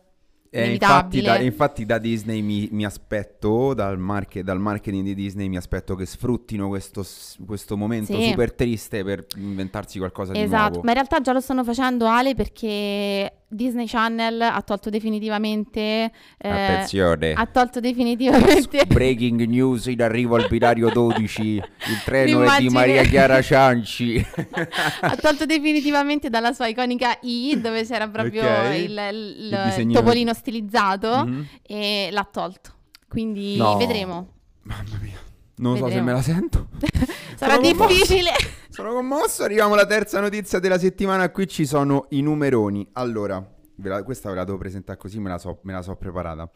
Eh, 0.57 0.71
infatti, 0.71 1.21
da, 1.21 1.37
infatti, 1.39 1.85
da, 1.85 1.97
Disney 1.97 2.41
mi, 2.41 2.69
mi 2.71 2.85
aspetto, 2.85 3.73
dal, 3.73 3.99
marche, 3.99 4.41
dal, 4.41 4.57
marketing 4.57 5.03
di 5.03 5.13
Disney 5.13 5.49
mi 5.49 5.57
aspetto 5.57 5.95
che 5.95 6.05
sfruttino 6.05 6.69
questo, 6.69 7.05
questo 7.45 7.75
momento 7.75 8.17
sì. 8.17 8.29
super 8.29 8.53
triste 8.53 9.03
per 9.03 9.25
inventarsi 9.35 9.97
qualcosa 9.97 10.31
esatto. 10.31 10.45
di 10.45 10.49
nuovo. 10.49 10.65
Esatto, 10.65 10.81
ma 10.83 10.89
in 10.91 10.95
realtà 10.95 11.19
già 11.19 11.33
lo 11.33 11.41
stanno 11.41 11.65
facendo 11.65 12.05
Ale 12.05 12.35
perché 12.35 13.31
Disney 13.47 13.87
Channel 13.87 14.41
ha 14.41 14.61
tolto 14.61 14.89
definitivamente... 14.89 16.11
Eh, 16.37 16.49
Attenzione. 16.49 17.33
Ha 17.33 17.45
tolto 17.45 17.79
definitivamente... 17.79 18.85
Breaking 18.87 19.45
news 19.45 19.85
in 19.85 20.01
arrivo 20.01 20.35
al 20.35 20.47
binario 20.49 20.89
12. 20.89 21.41
Il 21.41 21.63
treno 22.03 22.43
è 22.43 22.59
di 22.59 22.69
Maria 22.69 23.03
Chiara 23.03 23.41
Cianci. 23.41 24.25
ha 25.01 25.15
tolto 25.15 25.45
definitivamente 25.45 26.29
dalla 26.29 26.53
sua 26.53 26.67
iconica 26.67 27.17
I, 27.21 27.59
dove 27.61 27.85
c'era 27.85 28.07
proprio 28.07 28.43
okay. 28.43 28.83
il, 28.83 28.91
il, 28.91 29.53
il, 29.53 29.87
il 29.87 29.93
topolino 29.93 30.33
stilizzato, 30.33 31.25
mm-hmm. 31.25 31.41
e 31.61 32.09
l'ha 32.11 32.27
tolto. 32.29 32.73
Quindi 33.07 33.57
no. 33.57 33.77
vedremo. 33.77 34.27
Mamma 34.63 34.99
mia. 35.01 35.23
Non 35.57 35.73
Vedremo. 35.73 35.89
so 35.89 35.95
se 35.95 36.01
me 36.01 36.11
la 36.11 36.21
sento. 36.21 36.67
Sarà 37.35 37.57
difficile. 37.59 38.31
Sono 38.75 38.91
commosso. 38.91 39.43
Arriviamo 39.43 39.73
alla 39.73 39.85
terza 39.85 40.19
notizia 40.19 40.59
della 40.59 40.77
settimana. 40.77 41.29
Qui 41.29 41.47
ci 41.47 41.65
sono 41.65 42.07
i 42.09 42.21
numeroni. 42.21 42.85
Allora, 42.91 43.41
ve 43.75 43.87
la, 43.87 44.03
questa 44.03 44.27
ve 44.27 44.35
la 44.35 44.43
devo 44.43 44.57
presentare 44.57 44.97
così, 44.97 45.17
me 45.17 45.29
la 45.29 45.37
so, 45.37 45.59
me 45.61 45.71
la 45.71 45.81
so 45.81 45.95
preparata. 45.95 46.51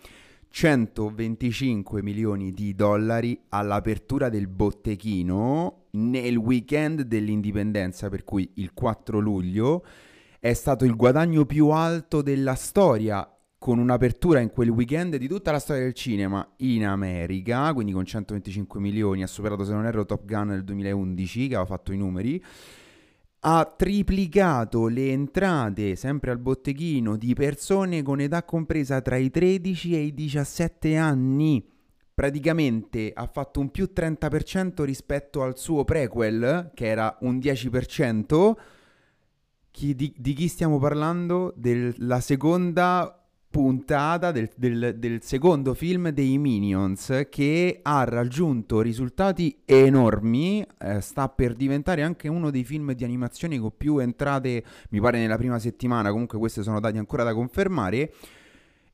125 0.49 2.03
milioni 2.03 2.51
di 2.51 2.75
dollari 2.75 3.39
all'apertura 3.47 4.27
del 4.27 4.47
botteghino 4.47 5.85
nel 5.91 6.35
weekend 6.35 7.03
dell'indipendenza, 7.03 8.09
per 8.09 8.25
cui 8.25 8.51
il 8.55 8.73
4 8.73 9.19
luglio 9.19 9.85
è 10.41 10.51
stato 10.51 10.83
il 10.83 10.97
guadagno 10.97 11.45
più 11.45 11.69
alto 11.69 12.21
della 12.21 12.55
storia 12.55 13.25
con 13.59 13.77
un'apertura 13.77 14.39
in 14.39 14.51
quel 14.51 14.69
weekend 14.69 15.17
di 15.17 15.27
tutta 15.27 15.51
la 15.51 15.59
storia 15.59 15.83
del 15.83 15.93
cinema 15.93 16.49
in 16.59 16.85
America, 16.85 17.73
quindi 17.73 17.91
con 17.91 18.05
125 18.05 18.79
milioni, 18.79 19.21
ha 19.21 19.27
superato 19.27 19.65
se 19.65 19.73
non 19.73 19.85
erro 19.85 20.05
Top 20.05 20.23
Gun 20.23 20.47
nel 20.47 20.63
2011 20.63 21.49
che 21.49 21.55
aveva 21.55 21.65
fatto 21.65 21.91
i 21.91 21.97
numeri, 21.97 22.41
ha 23.41 23.65
triplicato 23.65 24.87
le 24.87 25.11
entrate 25.11 25.97
sempre 25.97 26.31
al 26.31 26.39
botteghino 26.39 27.17
di 27.17 27.33
persone 27.33 28.01
con 28.01 28.21
età 28.21 28.43
compresa 28.43 29.01
tra 29.01 29.17
i 29.17 29.29
13 29.29 29.93
e 29.93 29.99
i 29.99 30.13
17 30.13 30.95
anni. 30.95 31.65
Praticamente 32.13 33.11
ha 33.13 33.27
fatto 33.27 33.59
un 33.59 33.71
più 33.71 33.91
30% 33.93 34.83
rispetto 34.83 35.41
al 35.41 35.57
suo 35.57 35.83
prequel, 35.83 36.71
che 36.73 36.85
era 36.85 37.17
un 37.21 37.37
10%. 37.37 38.53
Chi, 39.71 39.95
di, 39.95 40.13
di 40.17 40.33
chi 40.33 40.47
stiamo 40.47 40.79
parlando? 40.79 41.53
Della 41.55 42.19
seconda 42.19 43.18
puntata 43.49 44.31
del, 44.31 44.49
del, 44.55 44.95
del, 44.97 45.23
secondo 45.23 45.73
film 45.73 46.09
dei 46.09 46.37
Minions 46.37 47.25
che 47.29 47.79
ha 47.81 48.03
raggiunto 48.03 48.81
risultati 48.81 49.61
enormi, 49.65 50.63
eh, 50.79 51.01
sta 51.01 51.29
per 51.29 51.55
diventare 51.55 52.03
anche 52.03 52.27
uno 52.27 52.51
dei 52.51 52.63
film 52.63 52.93
di 52.93 53.03
animazione 53.03 53.57
con 53.57 53.71
più 53.75 53.97
entrate, 53.97 54.63
mi 54.91 54.99
pare 55.01 55.17
nella 55.17 55.37
prima 55.37 55.57
settimana, 55.57 56.11
comunque 56.11 56.37
questi 56.37 56.61
sono 56.61 56.79
dati 56.79 56.97
ancora 56.97 57.23
da 57.23 57.33
confermare. 57.33 58.13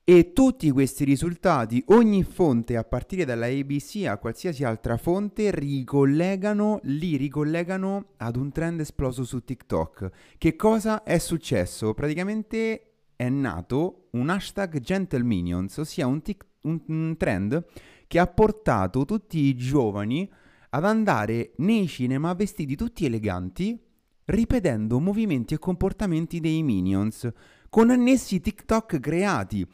E 0.08 0.34
tutti 0.34 0.70
questi 0.70 1.04
risultati, 1.04 1.84
ogni 1.88 2.24
fonte 2.24 2.78
a 2.78 2.84
partire 2.84 3.26
dalla 3.26 3.48
ABC 3.48 4.06
a 4.06 4.20
qualsiasi 4.20 4.64
altra 4.64 4.98
fonte, 4.98 5.50
ricollegano, 5.50 6.80
li 6.84 7.18
ricollegano 7.18 8.10
ad 8.18 8.36
un 8.36 8.52
trend 8.52 8.82
esploso 8.82 9.24
su 9.24 9.44
TikTok. 9.44 10.12
Che 10.38 10.56
cosa 10.56 11.02
è 11.02 11.18
successo? 11.18 11.96
Praticamente 11.96 12.95
è 13.16 13.30
nato 13.30 14.08
un 14.12 14.30
hashtag 14.30 14.80
Gentle 14.80 15.24
Minions, 15.24 15.78
ossia 15.78 16.08
un, 16.08 16.22
tic- 16.22 16.46
un, 16.62 17.16
trend 17.18 17.66
che 18.08 18.20
ha 18.20 18.28
portato 18.28 19.06
tutti 19.06 19.40
i 19.40 19.56
giovani 19.56 20.30
ad 20.70 20.86
andare 20.86 21.54
nei 21.58 21.88
cinema 21.88 22.34
vestiti 22.34 22.76
tutti 22.76 23.06
eleganti, 23.06 23.80
ripetendo 24.26 25.00
movimenti 25.00 25.54
e 25.54 25.60
comportamenti 25.60 26.40
dei 26.40 26.64
Minions, 26.64 27.30
con 27.70 27.90
annessi 27.90 28.40
TikTok 28.40 29.00
creati. 29.00 29.66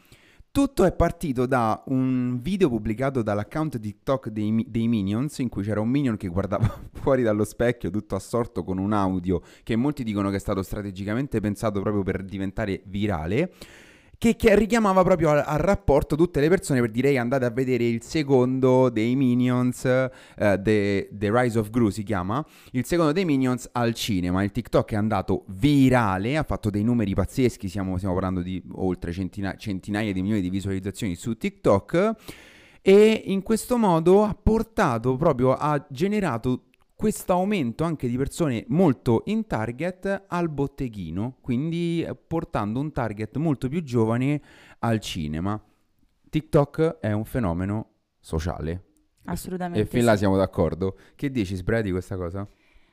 Tutto 0.54 0.84
è 0.84 0.92
partito 0.92 1.46
da 1.46 1.82
un 1.86 2.42
video 2.42 2.68
pubblicato 2.68 3.22
dall'account 3.22 3.80
TikTok 3.80 4.28
dei, 4.28 4.66
dei, 4.68 4.90
Minions, 4.90 5.38
in 5.38 5.48
cui 5.48 5.64
c'era 5.64 5.80
un 5.80 5.88
Minion 5.88 6.18
che 6.18 6.28
guardava 6.28 6.70
fuori 6.92 7.24
dallo 7.24 7.46
specchio, 7.46 7.90
tutto 7.90 8.16
assorto 8.16 8.66
con 8.66 8.78
un 8.78 8.92
audio 8.92 9.42
che 9.64 9.78
molti 9.78 10.04
dicono 10.04 10.30
che 10.30 10.36
è 10.36 10.40
stato 10.40 10.62
strategicamente 10.62 11.40
pensato 11.40 11.80
proprio 11.80 12.04
per 12.04 12.26
diventare 12.26 12.82
virale 12.88 13.54
che, 14.22 14.36
che 14.36 14.56
richiamava 14.56 15.02
proprio 15.02 15.32
al, 15.32 15.44
al, 15.44 15.58
rapporto 15.58 16.16
tutte 16.16 16.40
le 16.40 16.48
persone 16.48 16.80
per 16.80 16.92
dire 16.92 17.18
andate 17.18 17.44
a 17.46 17.50
vedere 17.50 17.86
il 17.86 18.04
secondo 18.04 18.90
dei 18.90 19.16
Minions, 19.16 19.82
uh, 19.84 20.62
The, 20.62 21.10
The 21.12 21.32
Rise 21.32 21.58
of 21.58 21.72
Gru 21.72 21.90
si 21.90 22.04
chiama, 22.04 22.46
il 22.74 22.86
secondo 22.86 23.14
dei 23.14 23.26
Minions 23.26 23.68
al 23.72 23.96
cinema. 23.96 24.44
Il 24.44 24.52
TikTok 24.52 24.92
è 24.92 24.96
andato 24.96 25.46
virale, 25.48 26.38
ha 26.38 26.44
fatto 26.44 26.70
dei 26.70 26.84
numeri 26.84 27.16
pazzeschi, 27.16 27.68
stiamo, 27.68 27.98
stiamo 27.98 28.14
parlando 28.14 28.44
di 28.44 28.62
oltre 28.74 29.12
centina- 29.12 29.56
centinaia 29.56 30.14
di 30.14 30.22
milioni 30.22 30.42
di 30.42 30.52
visualizzazioni 30.52 31.16
su 31.16 31.36
TikTok 31.36 32.12
e 32.80 33.24
in 33.26 33.42
questo 33.42 33.76
modo 33.80 34.24
ha 34.24 34.38
portato 34.40 35.16
proprio, 35.16 35.54
ha 35.54 35.84
generato 35.90 36.66
questo 37.02 37.34
aumento 37.34 37.84
anche 37.84 38.08
di 38.08 38.16
persone 38.16 38.64
molto 38.68 39.24
in 39.26 39.48
target 39.48 40.26
al 40.28 40.50
botteghino, 40.50 41.38
quindi 41.42 42.04
eh, 42.04 42.14
portando 42.14 42.80
un 42.80 42.92
target 42.92 43.38
molto 43.38 43.68
più 43.70 43.82
giovane 43.82 44.40
al 44.78 45.00
cinema. 45.00 45.60
TikTok 46.30 47.00
è 47.00 47.12
un 47.12 47.26
fenomeno 47.26 47.94
sociale. 48.20 48.84
Assolutamente. 49.26 49.80
E 49.80 49.86
fin 49.88 50.02
sì. 50.02 50.06
là 50.06 50.16
siamo 50.16 50.38
d'accordo. 50.38 50.96
Che 51.16 51.32
dici, 51.32 51.56
Sbredi, 51.56 51.90
questa 51.90 52.16
cosa? 52.18 52.48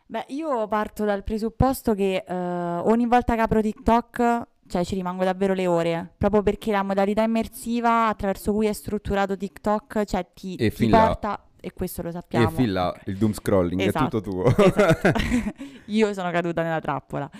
Beh, 0.07 0.25
io 0.29 0.67
parto 0.69 1.05
dal 1.05 1.23
presupposto 1.23 1.93
che 1.93 2.25
uh, 2.27 2.33
ogni 2.33 3.07
volta 3.07 3.35
che 3.35 3.43
apro 3.43 3.61
TikTok 3.61 4.47
cioè 4.69 4.85
ci 4.85 4.95
rimango 4.95 5.25
davvero 5.25 5.53
le 5.53 5.67
ore, 5.67 6.15
proprio 6.17 6.43
perché 6.43 6.71
la 6.71 6.83
modalità 6.83 7.23
immersiva 7.23 8.07
attraverso 8.09 8.53
cui 8.53 8.67
è 8.67 8.73
strutturato 8.73 9.37
TikTok, 9.37 10.05
cioè 10.05 10.27
ti, 10.33 10.57
ti 10.57 10.89
porta... 10.89 11.29
Là 11.29 11.48
e 11.61 11.73
questo 11.73 12.03
lo 12.03 12.11
sappiamo. 12.11 12.49
E 12.49 12.53
fin 12.53 12.73
là 12.73 12.95
il 13.07 13.17
doom 13.17 13.33
scrolling 13.33 13.81
esatto, 13.81 14.19
è 14.19 14.21
tutto 14.21 14.31
tuo. 14.31 14.45
Esatto. 14.47 15.13
Io 15.87 16.13
sono 16.13 16.31
caduta 16.31 16.63
nella 16.63 16.81
trappola. 16.81 17.31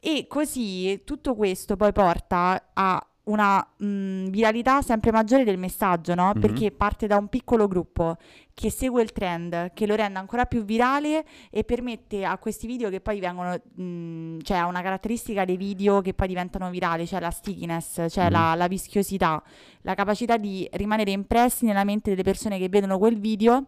E 0.00 0.26
così 0.28 1.02
tutto 1.04 1.34
questo 1.34 1.76
poi 1.76 1.92
porta 1.92 2.70
a 2.72 3.07
una 3.28 3.66
mh, 3.76 4.28
viralità 4.28 4.82
sempre 4.82 5.12
maggiore 5.12 5.44
del 5.44 5.58
messaggio, 5.58 6.14
no? 6.14 6.26
Mm-hmm. 6.26 6.40
Perché 6.40 6.70
parte 6.70 7.06
da 7.06 7.16
un 7.16 7.28
piccolo 7.28 7.66
gruppo 7.66 8.16
che 8.54 8.70
segue 8.70 9.02
il 9.02 9.12
trend, 9.12 9.72
che 9.72 9.86
lo 9.86 9.94
rende 9.94 10.18
ancora 10.18 10.44
più 10.46 10.64
virale 10.64 11.24
e 11.50 11.62
permette 11.64 12.24
a 12.24 12.36
questi 12.38 12.66
video 12.66 12.90
che 12.90 13.00
poi 13.00 13.20
vengono, 13.20 13.54
mh, 13.54 14.38
cioè 14.42 14.58
ha 14.58 14.66
una 14.66 14.82
caratteristica 14.82 15.44
dei 15.44 15.56
video 15.56 16.00
che 16.00 16.14
poi 16.14 16.28
diventano 16.28 16.68
virali, 16.70 17.06
cioè 17.06 17.20
la 17.20 17.30
stickiness, 17.30 18.06
cioè 18.08 18.24
mm-hmm. 18.24 18.32
la, 18.32 18.54
la 18.54 18.66
vischiosità, 18.66 19.42
la 19.82 19.94
capacità 19.94 20.36
di 20.36 20.68
rimanere 20.72 21.10
impressi 21.10 21.66
nella 21.66 21.84
mente 21.84 22.10
delle 22.10 22.22
persone 22.22 22.58
che 22.58 22.68
vedono 22.68 22.98
quel 22.98 23.18
video 23.18 23.64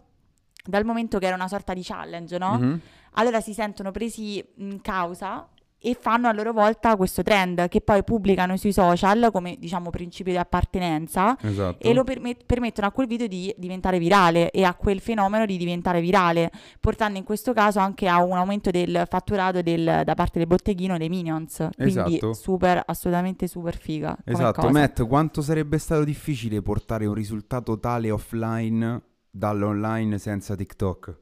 dal 0.64 0.84
momento 0.84 1.18
che 1.18 1.26
era 1.26 1.34
una 1.34 1.48
sorta 1.48 1.72
di 1.72 1.82
challenge, 1.82 2.38
no? 2.38 2.58
Mm-hmm. 2.58 2.78
Allora 3.14 3.40
si 3.40 3.52
sentono 3.52 3.90
presi 3.90 4.44
in 4.56 4.80
causa 4.80 5.48
e 5.82 5.96
fanno 5.98 6.28
a 6.28 6.32
loro 6.32 6.52
volta 6.52 6.94
questo 6.96 7.22
trend 7.22 7.68
che 7.68 7.80
poi 7.80 8.04
pubblicano 8.04 8.56
sui 8.58 8.72
social 8.72 9.30
come 9.32 9.56
diciamo 9.58 9.88
principio 9.88 10.32
di 10.32 10.38
appartenenza 10.38 11.36
esatto. 11.40 11.82
e 11.82 11.94
lo 11.94 12.04
permet- 12.04 12.44
permettono 12.44 12.86
a 12.86 12.90
quel 12.90 13.06
video 13.06 13.26
di 13.26 13.54
diventare 13.56 13.98
virale 13.98 14.50
e 14.50 14.64
a 14.64 14.74
quel 14.74 15.00
fenomeno 15.00 15.46
di 15.46 15.56
diventare 15.56 16.02
virale 16.02 16.50
portando 16.78 17.16
in 17.16 17.24
questo 17.24 17.54
caso 17.54 17.78
anche 17.78 18.08
a 18.08 18.22
un 18.22 18.36
aumento 18.36 18.70
del 18.70 19.04
fatturato 19.08 19.62
del, 19.62 20.02
da 20.04 20.14
parte 20.14 20.38
del 20.38 20.46
botteghino 20.46 20.98
dei 20.98 21.08
Minions 21.08 21.66
quindi 21.74 22.16
esatto. 22.16 22.34
super 22.34 22.82
assolutamente 22.84 23.46
super 23.46 23.78
figa 23.78 24.16
esatto 24.24 24.60
cosa. 24.60 24.72
Matt 24.72 25.06
quanto 25.06 25.40
sarebbe 25.40 25.78
stato 25.78 26.04
difficile 26.04 26.60
portare 26.60 27.06
un 27.06 27.14
risultato 27.14 27.78
tale 27.78 28.10
offline 28.10 29.00
dall'online 29.30 30.18
senza 30.18 30.54
TikTok 30.54 31.16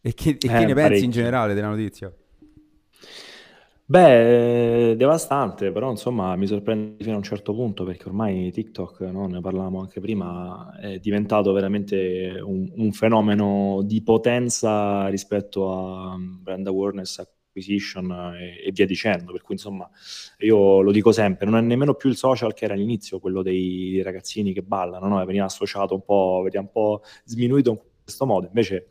e 0.00 0.14
che, 0.14 0.30
e 0.30 0.36
eh, 0.38 0.38
che 0.38 0.66
ne 0.66 0.74
pensi 0.74 1.04
in 1.04 1.10
generale 1.10 1.54
della 1.54 1.68
notizia? 1.68 2.12
Beh, 3.86 4.94
devastante, 4.96 5.70
però 5.70 5.90
insomma 5.90 6.34
mi 6.36 6.46
sorprende 6.46 7.02
fino 7.04 7.14
a 7.14 7.18
un 7.18 7.22
certo 7.22 7.52
punto 7.52 7.84
perché 7.84 8.08
ormai 8.08 8.50
TikTok, 8.50 9.00
no, 9.00 9.26
ne 9.26 9.40
parlavamo 9.42 9.78
anche 9.80 10.00
prima, 10.00 10.74
è 10.80 10.98
diventato 10.98 11.52
veramente 11.52 12.40
un, 12.42 12.72
un 12.76 12.92
fenomeno 12.92 13.82
di 13.84 14.02
potenza 14.02 15.08
rispetto 15.08 15.70
a 15.70 16.16
brand 16.18 16.66
awareness, 16.66 17.18
acquisition 17.18 18.10
e, 18.38 18.66
e, 18.66 18.72
via 18.72 18.86
dicendo. 18.86 19.32
Per 19.32 19.42
cui 19.42 19.54
insomma 19.54 19.86
io 20.38 20.80
lo 20.80 20.90
dico 20.90 21.12
sempre, 21.12 21.44
non 21.44 21.58
è 21.58 21.60
nemmeno 21.62 21.92
più 21.94 22.08
il 22.08 22.16
social 22.16 22.54
che 22.54 22.64
era 22.64 22.72
all'inizio, 22.72 23.20
quello 23.20 23.42
dei, 23.42 24.00
ragazzini 24.02 24.54
che 24.54 24.62
ballano, 24.62 25.08
no? 25.08 25.24
veniva 25.26 25.44
associato 25.44 25.92
un 25.94 26.04
po', 26.04 26.40
veniva 26.42 26.62
un 26.62 26.70
po' 26.70 27.02
sminuito 27.24 27.70
in 27.70 27.78
questo 28.02 28.24
modo, 28.24 28.46
invece 28.46 28.76
eh, 28.76 28.88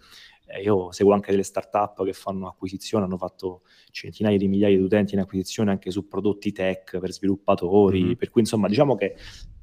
io 0.62 0.92
seguo 0.92 1.14
anche 1.14 1.32
delle 1.32 1.44
start-up 1.44 2.04
che 2.04 2.14
fanno 2.14 2.48
acquisizione, 2.48 3.06
hanno 3.06 3.18
fatto 3.18 3.62
centinaia 3.92 4.38
di 4.38 4.48
migliaia 4.48 4.78
di 4.78 4.84
utenti 4.84 5.14
in 5.14 5.22
acquisizione 5.22 5.72
anche 5.72 5.92
su 5.92 6.08
prodotti 6.08 6.52
tech 6.52 7.00
per 7.00 7.12
sviluppatori, 7.12 8.04
mm-hmm. 8.04 8.14
per 8.14 8.30
cui 8.30 8.42
insomma 8.42 8.68
diciamo 8.68 8.96
che 8.96 9.16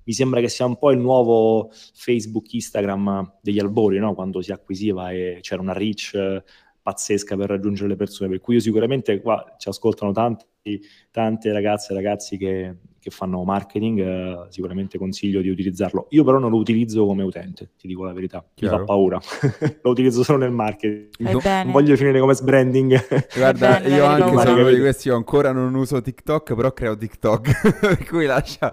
mi 0.03 0.13
sembra 0.13 0.41
che 0.41 0.49
sia 0.49 0.65
un 0.65 0.77
po' 0.77 0.91
il 0.91 0.99
nuovo 0.99 1.71
Facebook, 1.71 2.53
Instagram 2.53 3.39
degli 3.41 3.59
albori, 3.59 3.99
no? 3.99 4.15
quando 4.15 4.41
si 4.43 4.51
acquisiva 4.51 5.11
e 5.11 5.39
c'era 5.41 5.61
una 5.61 5.73
reach 5.73 6.43
pazzesca 6.83 7.37
per 7.37 7.49
raggiungere 7.49 7.89
le 7.89 7.97
persone, 7.97 8.31
per 8.31 8.41
cui 8.41 8.55
io 8.55 8.61
sicuramente 8.61 9.21
qua 9.21 9.55
ci 9.59 9.69
ascoltano 9.69 10.13
tanti, 10.13 10.81
tante 11.11 11.53
ragazze 11.53 11.93
e 11.93 11.95
ragazzi 11.95 12.37
che, 12.37 12.77
che 13.00 13.11
fanno 13.11 13.42
marketing, 13.45 13.99
eh, 13.99 14.47
sicuramente 14.50 14.99
consiglio 14.99 15.40
di 15.40 15.49
utilizzarlo. 15.49 16.07
Io 16.11 16.23
però 16.23 16.38
non 16.38 16.50
lo 16.50 16.59
utilizzo 16.59 17.07
come 17.07 17.23
utente, 17.23 17.71
ti 17.78 17.87
dico 17.87 18.04
la 18.04 18.12
verità, 18.12 18.45
Chiaro. 18.54 18.75
mi 18.75 18.80
fa 18.80 18.87
paura. 18.87 19.21
lo 19.83 19.90
utilizzo 19.90 20.23
solo 20.23 20.38
nel 20.38 20.50
marketing. 20.50 21.09
No, 21.19 21.40
non 21.42 21.73
voglio 21.73 21.97
finire 21.97 22.21
come 22.21 22.35
sbranding. 22.35 22.99
Guarda, 23.35 23.80
bene, 23.80 23.97
io 23.97 24.04
anche 24.04 24.37
sono 24.37 24.61
uno 24.61 24.71
di 24.71 24.80
questi, 24.80 25.09
io 25.09 25.16
ancora 25.16 25.52
non 25.52 25.75
uso 25.75 26.00
TikTok, 26.00 26.54
però 26.54 26.73
creo 26.73 26.97
TikTok, 26.97 27.80
per 27.80 28.07
cui 28.07 28.26
lascia... 28.26 28.73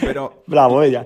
però... 0.00 0.42
Bravo, 0.44 0.78
vedi? 0.78 0.98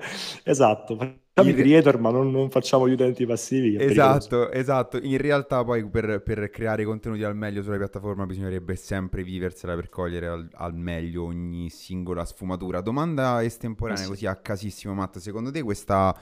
Esatto 0.42 1.22
i 1.42 1.54
creator, 1.54 1.98
ma 1.98 2.10
non, 2.10 2.30
non, 2.30 2.48
facciamo 2.48 2.88
gli 2.88 2.92
utenti 2.92 3.26
passivi. 3.26 3.76
Esatto, 3.76 4.50
esatto. 4.50 4.98
In 5.02 5.18
realtà, 5.18 5.64
poi 5.64 5.84
per, 5.88 6.22
per, 6.22 6.48
creare 6.50 6.84
contenuti 6.84 7.24
al 7.24 7.34
meglio 7.34 7.62
sulla 7.62 7.76
piattaforma 7.76 8.24
bisognerebbe 8.24 8.76
sempre 8.76 9.24
viversela 9.24 9.74
per 9.74 9.88
cogliere 9.88 10.28
al, 10.28 10.48
al 10.52 10.74
meglio 10.74 11.24
ogni 11.24 11.70
singola 11.70 12.24
sfumatura. 12.24 12.80
Domanda 12.80 13.42
estemporanea, 13.42 14.02
eh 14.02 14.04
sì. 14.04 14.10
così 14.10 14.26
a 14.26 14.36
casissimo, 14.36 14.94
Matt. 14.94 15.18
Secondo 15.18 15.50
te 15.50 15.62
questa 15.62 16.16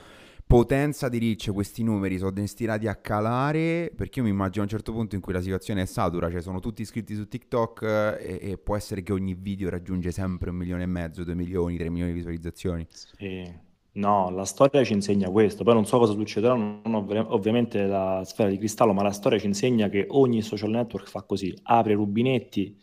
potenza 0.45 1.09
di 1.09 1.19
reach, 1.19 1.51
questi 1.53 1.83
numeri 1.83 2.17
sono 2.17 2.31
destinati 2.31 2.87
a 2.87 2.95
calare? 2.95 3.91
Perché 3.95 4.19
io 4.19 4.25
mi 4.25 4.31
immagino 4.31 4.61
a 4.61 4.63
un 4.63 4.69
certo 4.69 4.91
punto 4.93 5.13
in 5.13 5.21
cui 5.21 5.33
la 5.33 5.41
situazione 5.41 5.83
è 5.83 5.85
satura, 5.85 6.31
cioè 6.31 6.41
sono 6.41 6.59
tutti 6.59 6.81
iscritti 6.81 7.15
su 7.15 7.27
TikTok 7.27 7.81
eh, 7.83 8.39
e, 8.41 8.51
e 8.51 8.57
può 8.57 8.75
essere 8.75 9.03
che 9.03 9.13
ogni 9.13 9.35
video 9.35 9.69
raggiunge 9.69 10.11
sempre 10.11 10.49
un 10.49 10.55
milione 10.55 10.83
e 10.83 10.87
mezzo, 10.87 11.23
due 11.23 11.35
milioni, 11.35 11.77
tre 11.77 11.89
milioni 11.89 12.11
di 12.11 12.17
visualizzazioni. 12.17 12.85
Sì. 12.89 13.71
No, 13.95 14.31
la 14.31 14.45
storia 14.45 14.83
ci 14.83 14.93
insegna 14.93 15.29
questo, 15.29 15.63
poi 15.63 15.75
non 15.75 15.85
so 15.85 15.99
cosa 15.99 16.13
succederà, 16.13 16.55
non 16.55 16.81
ho 16.83 17.05
ovviamente 17.27 17.85
la 17.85 18.23
sfera 18.25 18.49
di 18.49 18.57
cristallo, 18.57 18.91
ma 18.91 19.03
la 19.03 19.11
storia 19.11 19.37
ci 19.37 19.45
insegna 19.45 19.87
che 19.87 20.07
ogni 20.09 20.41
social 20.41 20.71
network 20.71 21.07
fa 21.07 21.21
così, 21.21 21.53
apre 21.61 21.93
rubinetti 21.93 22.75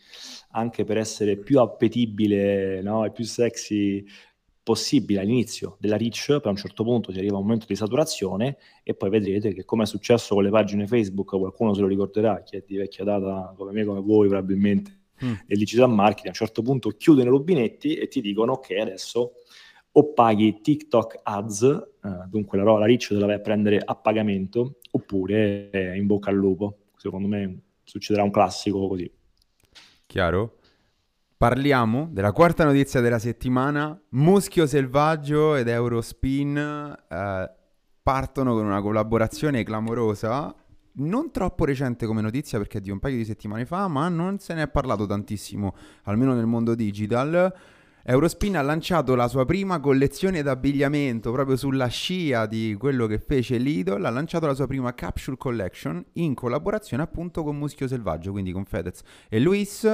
anche 0.51 0.85
per 0.85 0.97
essere 0.97 1.35
più 1.35 1.59
appetibile 1.59 2.81
no, 2.81 3.03
e 3.03 3.11
più 3.11 3.25
sexy 3.25 4.05
possibile 4.63 5.19
all'inizio 5.19 5.75
della 5.81 5.97
reach, 5.97 6.27
poi 6.27 6.45
a 6.45 6.49
un 6.49 6.55
certo 6.55 6.85
punto 6.85 7.11
si 7.11 7.17
arriva 7.17 7.35
a 7.35 7.39
un 7.39 7.43
momento 7.43 7.65
di 7.67 7.75
saturazione 7.75 8.57
e 8.81 8.93
poi 8.93 9.09
vedrete 9.09 9.53
che 9.53 9.65
come 9.65 9.83
è 9.83 9.87
successo 9.87 10.33
con 10.35 10.43
le 10.45 10.49
pagine 10.49 10.87
Facebook, 10.87 11.37
qualcuno 11.37 11.73
se 11.73 11.81
lo 11.81 11.87
ricorderà, 11.87 12.41
chi 12.41 12.55
è 12.55 12.63
di 12.65 12.77
vecchia 12.77 13.03
data 13.03 13.53
come 13.57 13.73
me, 13.73 13.83
come 13.83 13.99
voi 13.99 14.29
probabilmente, 14.29 14.99
mm. 15.25 15.33
del 15.45 15.57
digital 15.57 15.89
marketing, 15.89 16.27
a 16.27 16.29
un 16.29 16.35
certo 16.35 16.61
punto 16.61 16.89
chiudono 16.91 17.27
i 17.27 17.31
rubinetti 17.31 17.95
e 17.95 18.07
ti 18.07 18.21
dicono 18.21 18.59
che 18.59 18.79
adesso 18.79 19.33
o 19.93 20.13
paghi 20.13 20.61
TikTok 20.61 21.19
ads, 21.23 21.63
eh, 21.63 22.09
dunque 22.27 22.57
la, 22.57 22.63
la 22.63 22.85
riccia 22.85 23.13
te 23.13 23.19
la 23.19 23.25
vai 23.25 23.35
a 23.35 23.39
prendere 23.39 23.81
a 23.83 23.95
pagamento, 23.95 24.77
oppure 24.91 25.69
eh, 25.69 25.97
in 25.97 26.05
bocca 26.05 26.29
al 26.29 26.35
lupo. 26.35 26.77
Secondo 26.95 27.27
me 27.27 27.59
succederà 27.83 28.23
un 28.23 28.31
classico 28.31 28.87
così. 28.87 29.11
Chiaro? 30.05 30.57
Parliamo 31.35 32.07
della 32.11 32.31
quarta 32.31 32.63
notizia 32.63 33.01
della 33.01 33.17
settimana. 33.17 33.99
Muschio 34.09 34.67
Selvaggio 34.67 35.55
ed 35.55 35.67
Eurospin 35.67 36.55
eh, 36.57 37.51
partono 38.03 38.53
con 38.53 38.65
una 38.65 38.81
collaborazione 38.81 39.63
clamorosa. 39.63 40.53
Non 40.93 41.31
troppo 41.31 41.65
recente 41.65 42.05
come 42.05 42.21
notizia 42.21 42.57
perché 42.59 42.77
è 42.77 42.81
di 42.81 42.91
un 42.91 42.99
paio 42.99 43.15
di 43.15 43.25
settimane 43.25 43.65
fa, 43.65 43.87
ma 43.87 44.07
non 44.09 44.39
se 44.39 44.53
ne 44.53 44.63
è 44.63 44.67
parlato 44.67 45.05
tantissimo, 45.05 45.73
almeno 46.03 46.33
nel 46.33 46.45
mondo 46.45 46.75
digital. 46.75 47.53
Eurospin 48.03 48.57
ha 48.57 48.61
lanciato 48.63 49.13
la 49.13 49.27
sua 49.27 49.45
prima 49.45 49.79
collezione 49.79 50.41
d'abbigliamento 50.41 51.31
proprio 51.31 51.55
sulla 51.55 51.85
scia 51.85 52.47
di 52.47 52.75
quello 52.79 53.05
che 53.05 53.19
fece 53.19 53.57
Lidl, 53.57 54.03
ha 54.03 54.09
lanciato 54.09 54.47
la 54.47 54.55
sua 54.55 54.65
prima 54.65 54.95
capsule 54.95 55.37
collection 55.37 56.03
in 56.13 56.33
collaborazione 56.33 57.03
appunto 57.03 57.43
con 57.43 57.57
Muschio 57.57 57.87
Selvaggio, 57.87 58.31
quindi 58.31 58.51
con 58.51 58.65
Fedez 58.65 59.01
e 59.29 59.39
Luis. 59.39 59.87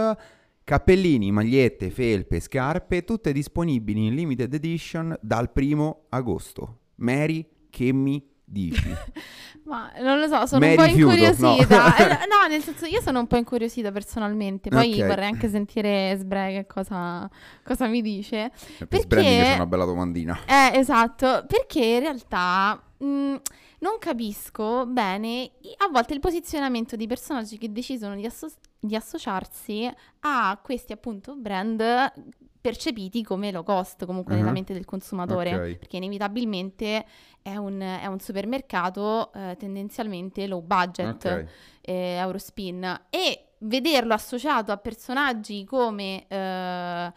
Cappellini, 0.63 1.31
magliette, 1.31 1.89
felpe, 1.89 2.41
scarpe, 2.41 3.05
tutte 3.05 3.31
disponibili 3.31 4.07
in 4.07 4.15
limited 4.15 4.53
edition 4.53 5.17
dal 5.21 5.51
primo 5.51 6.07
agosto. 6.09 6.79
Mary, 6.95 7.45
Kemmy, 7.69 8.21
dici? 8.47 8.95
Ma 9.67 9.91
non 9.99 10.19
lo 10.19 10.27
so, 10.27 10.45
sono 10.45 10.65
Mary 10.65 10.77
un 10.77 10.85
po' 10.85 11.13
incuriosita. 11.13 11.87
No. 11.87 11.95
eh, 11.97 12.07
no. 12.27 12.47
nel 12.49 12.63
senso, 12.63 12.85
io 12.85 13.01
sono 13.01 13.19
un 13.19 13.27
po' 13.27 13.35
incuriosita 13.35 13.91
personalmente. 13.91 14.69
Poi 14.69 14.93
okay. 14.93 15.07
vorrei 15.07 15.25
anche 15.25 15.49
sentire 15.49 16.15
Sbreg 16.17 16.65
cosa, 16.65 17.29
cosa 17.63 17.87
mi 17.87 18.01
dice. 18.01 18.51
Per 18.77 18.87
perché... 18.87 19.01
Sbreg 19.01 19.43
c'è 19.43 19.55
una 19.55 19.65
bella 19.65 19.85
domandina. 19.85 20.39
Eh, 20.45 20.77
esatto. 20.77 21.45
Perché 21.47 21.83
in 21.83 21.99
realtà... 21.99 22.81
Mh, 22.99 23.05
mm, 23.05 23.35
non 23.79 23.97
capisco 23.99 24.87
bene 24.87 25.51
a 25.77 25.89
volte 25.91 26.15
il 26.15 26.19
posizionamento 26.19 26.95
di 26.95 27.05
personaggi 27.05 27.59
che 27.59 27.71
decidono 27.71 28.15
di, 28.15 28.25
asso- 28.25 28.51
di 28.79 28.95
associarsi 28.95 29.87
a 30.21 30.59
questi 30.63 30.93
appunto 30.93 31.35
brand 31.35 31.79
percepiti 32.67 33.23
come 33.23 33.49
low 33.49 33.63
cost 33.63 34.05
comunque 34.05 34.33
uh-huh. 34.33 34.39
nella 34.39 34.51
mente 34.51 34.73
del 34.73 34.83
consumatore, 34.83 35.55
okay. 35.55 35.77
perché 35.77 35.95
inevitabilmente 35.95 37.05
è 37.41 37.55
un, 37.55 37.79
è 37.79 38.05
un 38.07 38.19
supermercato 38.19 39.31
eh, 39.33 39.55
tendenzialmente 39.57 40.47
low 40.47 40.61
budget, 40.61 41.23
okay. 41.23 41.47
eh, 41.79 42.17
Eurospin, 42.19 43.03
e 43.09 43.45
vederlo 43.59 44.13
associato 44.13 44.73
a 44.73 44.77
personaggi 44.77 45.63
come... 45.63 46.27
Eh, 46.27 47.13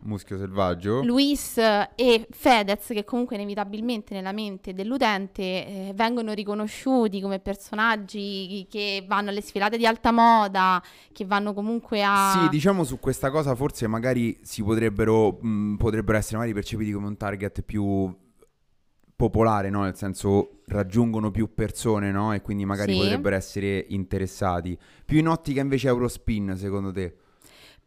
Muschio 0.00 0.38
selvaggio. 0.38 1.02
Luis 1.02 1.58
e 1.58 2.26
Fedez, 2.30 2.86
che 2.88 3.04
comunque 3.04 3.36
inevitabilmente 3.36 4.14
nella 4.14 4.32
mente 4.32 4.72
dell'utente 4.72 5.42
eh, 5.42 5.92
vengono 5.94 6.32
riconosciuti 6.32 7.20
come 7.20 7.40
personaggi 7.40 8.66
che 8.70 9.04
vanno 9.06 9.30
alle 9.30 9.40
sfilate 9.40 9.76
di 9.76 9.86
alta 9.86 10.12
moda, 10.12 10.82
che 11.12 11.24
vanno 11.24 11.52
comunque 11.52 12.02
a... 12.04 12.40
Sì, 12.42 12.48
diciamo 12.48 12.84
su 12.84 13.00
questa 13.00 13.30
cosa 13.30 13.54
forse 13.54 13.86
magari 13.88 14.38
si 14.42 14.62
potrebbero, 14.62 15.38
mh, 15.40 15.74
potrebbero 15.76 16.16
essere 16.16 16.36
magari 16.36 16.54
percepiti 16.54 16.92
come 16.92 17.06
un 17.08 17.16
target 17.16 17.62
più 17.62 18.14
popolare, 19.16 19.68
no? 19.68 19.82
Nel 19.82 19.96
senso 19.96 20.60
raggiungono 20.66 21.32
più 21.32 21.52
persone, 21.52 22.12
no? 22.12 22.32
E 22.32 22.40
quindi 22.40 22.64
magari 22.64 22.92
sì. 22.92 23.00
potrebbero 23.00 23.34
essere 23.34 23.84
interessati. 23.88 24.78
Più 25.04 25.18
in 25.18 25.26
ottica 25.26 25.60
invece 25.60 25.88
Eurospin, 25.88 26.54
secondo 26.56 26.92
te? 26.92 27.16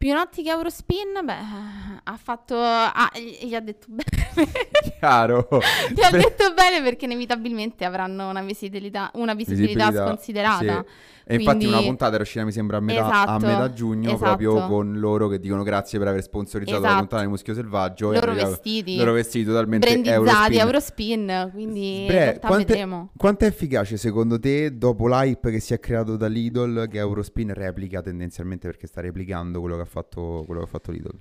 Più 0.02 0.10
in 0.10 0.16
ottica 0.16 0.50
Eurospin, 0.50 1.20
beh, 1.22 2.00
ha 2.02 2.16
fatto... 2.16 2.60
Ah, 2.60 3.08
gli 3.14 3.54
ha 3.54 3.60
detto 3.60 3.86
bene. 3.88 4.21
Chiaro. 4.98 5.48
gli 5.94 6.02
ha 6.02 6.10
detto 6.10 6.52
bene 6.54 6.82
perché 6.82 7.04
inevitabilmente 7.04 7.84
avranno 7.84 8.28
una 8.28 8.42
visibilità, 8.42 9.10
una 9.14 9.34
visibilità, 9.34 9.86
visibilità 9.86 10.06
sconsiderata. 10.06 10.84
Sì. 10.86 11.10
E 11.24 11.36
Quindi... 11.36 11.44
infatti 11.44 11.66
una 11.66 11.82
puntata 11.82 12.14
era 12.14 12.22
uscita, 12.22 12.44
mi 12.44 12.52
sembra, 12.52 12.78
a 12.78 12.80
metà, 12.80 13.06
esatto, 13.06 13.30
a 13.30 13.38
metà 13.38 13.72
giugno, 13.72 14.08
esatto. 14.08 14.24
proprio 14.24 14.66
con 14.66 14.98
loro 14.98 15.28
che 15.28 15.38
dicono 15.38 15.62
grazie 15.62 15.98
per 15.98 16.08
aver 16.08 16.22
sponsorizzato 16.22 16.78
esatto. 16.78 16.92
la 16.92 16.98
puntata 16.98 17.22
di 17.22 17.28
Muschio 17.28 17.54
Selvaggio. 17.54 18.12
Loro 18.12 18.34
vestiti. 18.34 18.96
Loro 18.96 19.12
vestiti 19.12 19.44
totalmente 19.44 19.86
Brandizzati, 19.86 20.56
Eurospin. 20.56 21.30
Eurospin 21.30 21.50
quindi 21.52 22.04
Bre, 22.08 22.38
quanto 22.40 22.56
vedremo. 22.56 23.10
È, 23.14 23.18
quanto 23.18 23.44
è 23.44 23.48
efficace 23.48 23.96
secondo 23.96 24.38
te, 24.40 24.76
dopo 24.76 25.06
l'hype 25.06 25.50
che 25.52 25.60
si 25.60 25.74
è 25.74 25.78
creato 25.78 26.16
da 26.16 26.26
Lidl, 26.26 26.88
che 26.88 26.98
Eurospin 26.98 27.54
replica 27.54 28.02
tendenzialmente 28.02 28.66
perché 28.66 28.88
sta 28.88 29.00
replicando 29.00 29.60
quello 29.60 29.76
che 29.76 29.82
ha 29.82 29.86
fatto, 29.86 30.42
quello 30.44 30.60
che 30.60 30.66
ha 30.66 30.70
fatto 30.70 30.90
Lidl? 30.90 31.18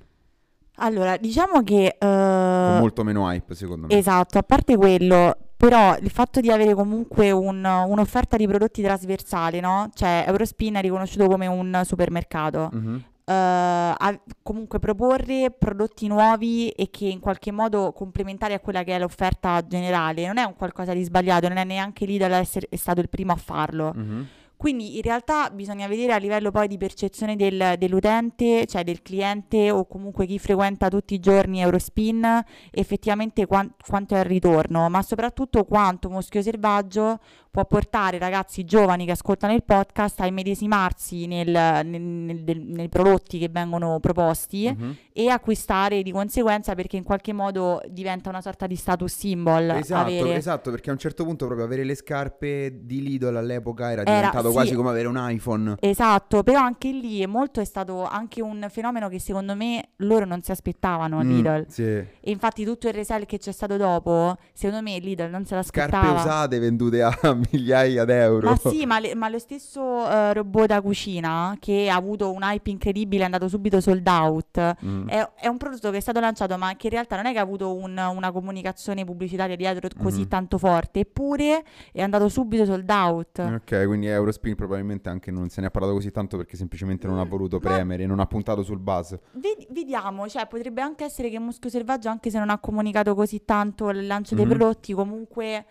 Allora, 0.82 1.18
diciamo 1.18 1.64
che... 1.64 1.98
Uh... 2.00 2.06
Con 2.06 2.78
molto 2.80 3.04
meno 3.04 3.30
hype, 3.32 3.54
secondo 3.56 3.88
me. 3.88 3.98
Esatto, 3.98 4.38
a 4.38 4.44
parte 4.44 4.76
quello, 4.76 5.38
però 5.56 5.96
il 5.98 6.10
fatto 6.10 6.40
di 6.40 6.52
avere 6.52 6.74
comunque 6.74 7.32
un, 7.32 7.64
un'offerta 7.64 8.36
di 8.36 8.48
prodotti 8.48 8.82
trasversale, 8.82 9.60
no? 9.60 9.90
Cioè, 9.94 10.26
Eurospin 10.28 10.76
è 10.76 10.82
riconosciuto 10.82 11.28
come 11.28 11.46
un 11.48 11.82
supermercato. 11.86 12.72
Mm-hmm. 12.76 12.96
Uh, 13.24 13.34
a, 13.34 14.20
comunque 14.42 14.80
proporre 14.80 15.52
prodotti 15.58 16.08
nuovi 16.08 16.70
e 16.70 16.90
che 16.90 17.06
in 17.06 17.20
qualche 17.20 17.52
modo 17.52 17.94
complementari 17.94 18.54
a 18.54 18.60
quella 18.60 18.84
che 18.84 18.96
è 18.96 19.00
l'offerta 19.00 19.66
generale 19.66 20.26
non 20.26 20.38
è 20.38 20.44
un 20.44 20.56
qualcosa 20.56 20.94
di 20.94 21.04
sbagliato, 21.04 21.48
non 21.48 21.58
è 21.58 21.64
neanche 21.64 22.06
lì 22.06 22.18
dall'essere 22.18 22.68
stato 22.76 23.00
il 23.00 23.08
primo 23.08 23.32
a 23.32 23.38
farlo. 23.38 23.94
Mm-hmm. 23.96 24.22
Quindi 24.62 24.98
in 24.98 25.02
realtà 25.02 25.50
bisogna 25.50 25.88
vedere 25.88 26.14
a 26.14 26.18
livello 26.18 26.52
poi 26.52 26.68
di 26.68 26.78
percezione 26.78 27.36
del, 27.36 27.74
dell'utente, 27.80 28.68
cioè 28.68 28.84
del 28.84 29.02
cliente 29.02 29.72
o 29.72 29.88
comunque 29.88 30.28
chi 30.28 30.38
frequenta 30.38 30.88
tutti 30.88 31.16
i 31.16 31.20
giorni 31.20 31.62
Eurospin, 31.62 32.44
effettivamente 32.70 33.48
quant- 33.48 33.74
quanto 33.84 34.14
è 34.14 34.20
il 34.20 34.26
ritorno, 34.26 34.88
ma 34.88 35.02
soprattutto 35.02 35.64
quanto 35.64 36.12
Moschio 36.12 36.44
Selvaggio 36.44 37.18
può 37.52 37.66
portare 37.66 38.18
ragazzi 38.18 38.64
giovani 38.64 39.06
che 39.06 39.12
ascoltano 39.12 39.54
il 39.54 39.64
podcast 39.66 40.22
a 40.22 40.26
immedesimarsi 40.26 41.28
nel, 41.28 41.50
nel, 41.50 42.02
nel, 42.02 42.62
nei 42.62 42.88
prodotti 42.88 43.40
che 43.40 43.50
vengono 43.50 44.00
proposti 44.00 44.74
uh-huh. 44.74 44.96
e 45.12 45.28
acquistare 45.28 46.02
di 46.02 46.14
conseguenza 46.14 46.76
perché 46.76 46.96
in 46.96 47.04
qualche 47.04 47.34
modo 47.34 47.82
diventa 47.90 48.30
una 48.30 48.40
sorta 48.40 48.68
di 48.68 48.78
status 48.78 49.14
symbol. 49.14 49.70
Esatto, 49.72 50.02
avere... 50.02 50.36
esatto 50.36 50.72
perché 50.72 50.92
a 50.92 50.94
un 50.94 51.00
certo 51.00 51.26
punto 51.26 51.46
proprio 51.46 51.66
avere 51.66 51.84
le 51.84 51.96
scarpe 51.96 52.86
di 52.86 53.02
Lidl 53.02 53.36
all'epoca 53.36 53.92
era, 53.92 54.04
era 54.04 54.16
diventato 54.16 54.48
sì, 54.48 54.54
quasi 54.54 54.74
come 54.74 54.90
avere 54.90 55.10
un 55.10 55.18
iPhone. 55.20 55.76
Esatto, 55.82 56.44
però 56.44 56.62
anche 56.62 56.90
lì 56.90 57.22
è 57.22 57.26
molto 57.26 57.60
è 57.60 57.66
stato 57.66 58.06
anche 58.06 58.42
un 58.42 58.66
fenomeno 58.70 59.10
che 59.10 59.20
secondo 59.20 59.56
me 59.56 59.90
loro 59.98 60.24
non 60.24 60.42
si 60.42 60.52
aspettavano 60.52 61.20
a 61.20 61.24
mm, 61.24 61.30
Lidl. 61.30 61.66
Sì. 61.68 61.84
E 61.84 62.08
infatti 62.22 62.64
tutto 62.64 62.88
il 62.88 62.94
resell 62.94 63.26
che 63.26 63.40
c'è 63.40 63.52
stato 63.52 63.76
dopo, 63.76 64.38
secondo 64.54 64.82
me 64.82 64.98
Lidl 65.00 65.30
non 65.30 65.46
se 65.46 65.56
l'aspettava. 65.56 66.06
Scarpe 66.06 66.22
usate 66.22 66.60
vendute 66.60 67.02
a 67.02 67.40
migliaia 67.52 68.06
d'euro. 68.06 68.50
Ma 68.50 68.56
sì, 68.58 68.86
ma, 68.86 69.00
le, 69.00 69.16
ma 69.16 69.30
lo 69.30 69.40
stesso 69.40 69.82
uh, 69.82 70.34
robot 70.34 70.66
da 70.68 70.82
cucina 70.82 71.56
che 71.60 71.90
ha 71.90 71.96
avuto 71.96 72.32
un 72.32 72.42
hype 72.44 72.70
incredibile, 72.70 73.22
è 73.22 73.26
andato 73.26 73.48
subito 73.48 73.82
sold 73.82 74.08
out, 74.08 74.76
mm. 74.86 75.08
è, 75.08 75.30
è, 75.40 75.48
un 75.48 75.58
prodotto 75.58 75.92
che 75.92 75.98
è 75.98 76.00
stato 76.00 76.20
lanciato 76.20 76.58
ma 76.58 76.76
che 76.76 76.88
in 76.88 76.94
realtà 76.94 77.16
non 77.16 77.26
è 77.26 77.32
che 77.32 77.40
ha 77.40 77.42
avuto 77.42 77.74
un, 77.76 77.98
una 77.98 78.32
comunicazione 78.32 79.04
pubblicitaria 79.04 79.56
dietro 79.56 79.90
così 80.02 80.22
mm. 80.22 80.30
tanto 80.30 80.58
forte, 80.58 81.02
eppure 81.02 81.64
è 81.92 82.02
andato 82.02 82.30
subito 82.30 82.66
sold 82.66 82.90
out. 82.90 83.40
Ok, 83.40 83.86
quindi 83.86 84.08
Eurospin 84.08 84.56
probabilmente 84.56 85.10
anche 85.10 85.32
non 85.32 85.50
se 85.50 85.62
ne 85.62 85.68
ha 85.68 85.72
parlato 85.72 85.94
così 85.94 86.12
tanto 86.12 86.38
perché 86.38 86.56
semplicemente 86.56 87.08
non 87.08 87.20
ha 87.20 87.26
voluto 87.26 87.60
premere, 87.60 88.06
non 88.06 88.20
ha 88.20 88.26
puntato 88.26 88.64
sul 88.64 88.80
buzz. 88.80 89.14
Ved- 89.34 89.68
vediamo, 89.70 90.28
cioè 90.28 90.48
potrebbe 90.48 90.82
anche 90.82 91.06
essere 91.06 91.30
che 91.30 91.40
Muschio 91.40 91.70
Selvaggio, 91.70 92.10
anche 92.10 92.30
se 92.30 92.38
non 92.38 92.50
ha 92.50 92.60
comunicato 92.60 93.16
così 93.16 93.44
tanto 93.46 93.90
il 93.90 94.06
lancio 94.06 94.36
mm-hmm. 94.36 94.48
dei 94.48 94.58
prodotti, 94.58 94.94
comunque 94.94 95.66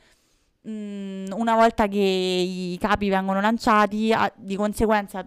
mh, 0.62 0.70
mm, 0.70 1.26
una 1.34 1.54
volta 1.54 1.86
che 1.86 1.98
i 1.98 2.76
capi 2.80 3.08
vengono 3.08 3.40
lanciati, 3.40 4.12
a, 4.12 4.32
di 4.36 4.56
conseguenza 4.56 5.24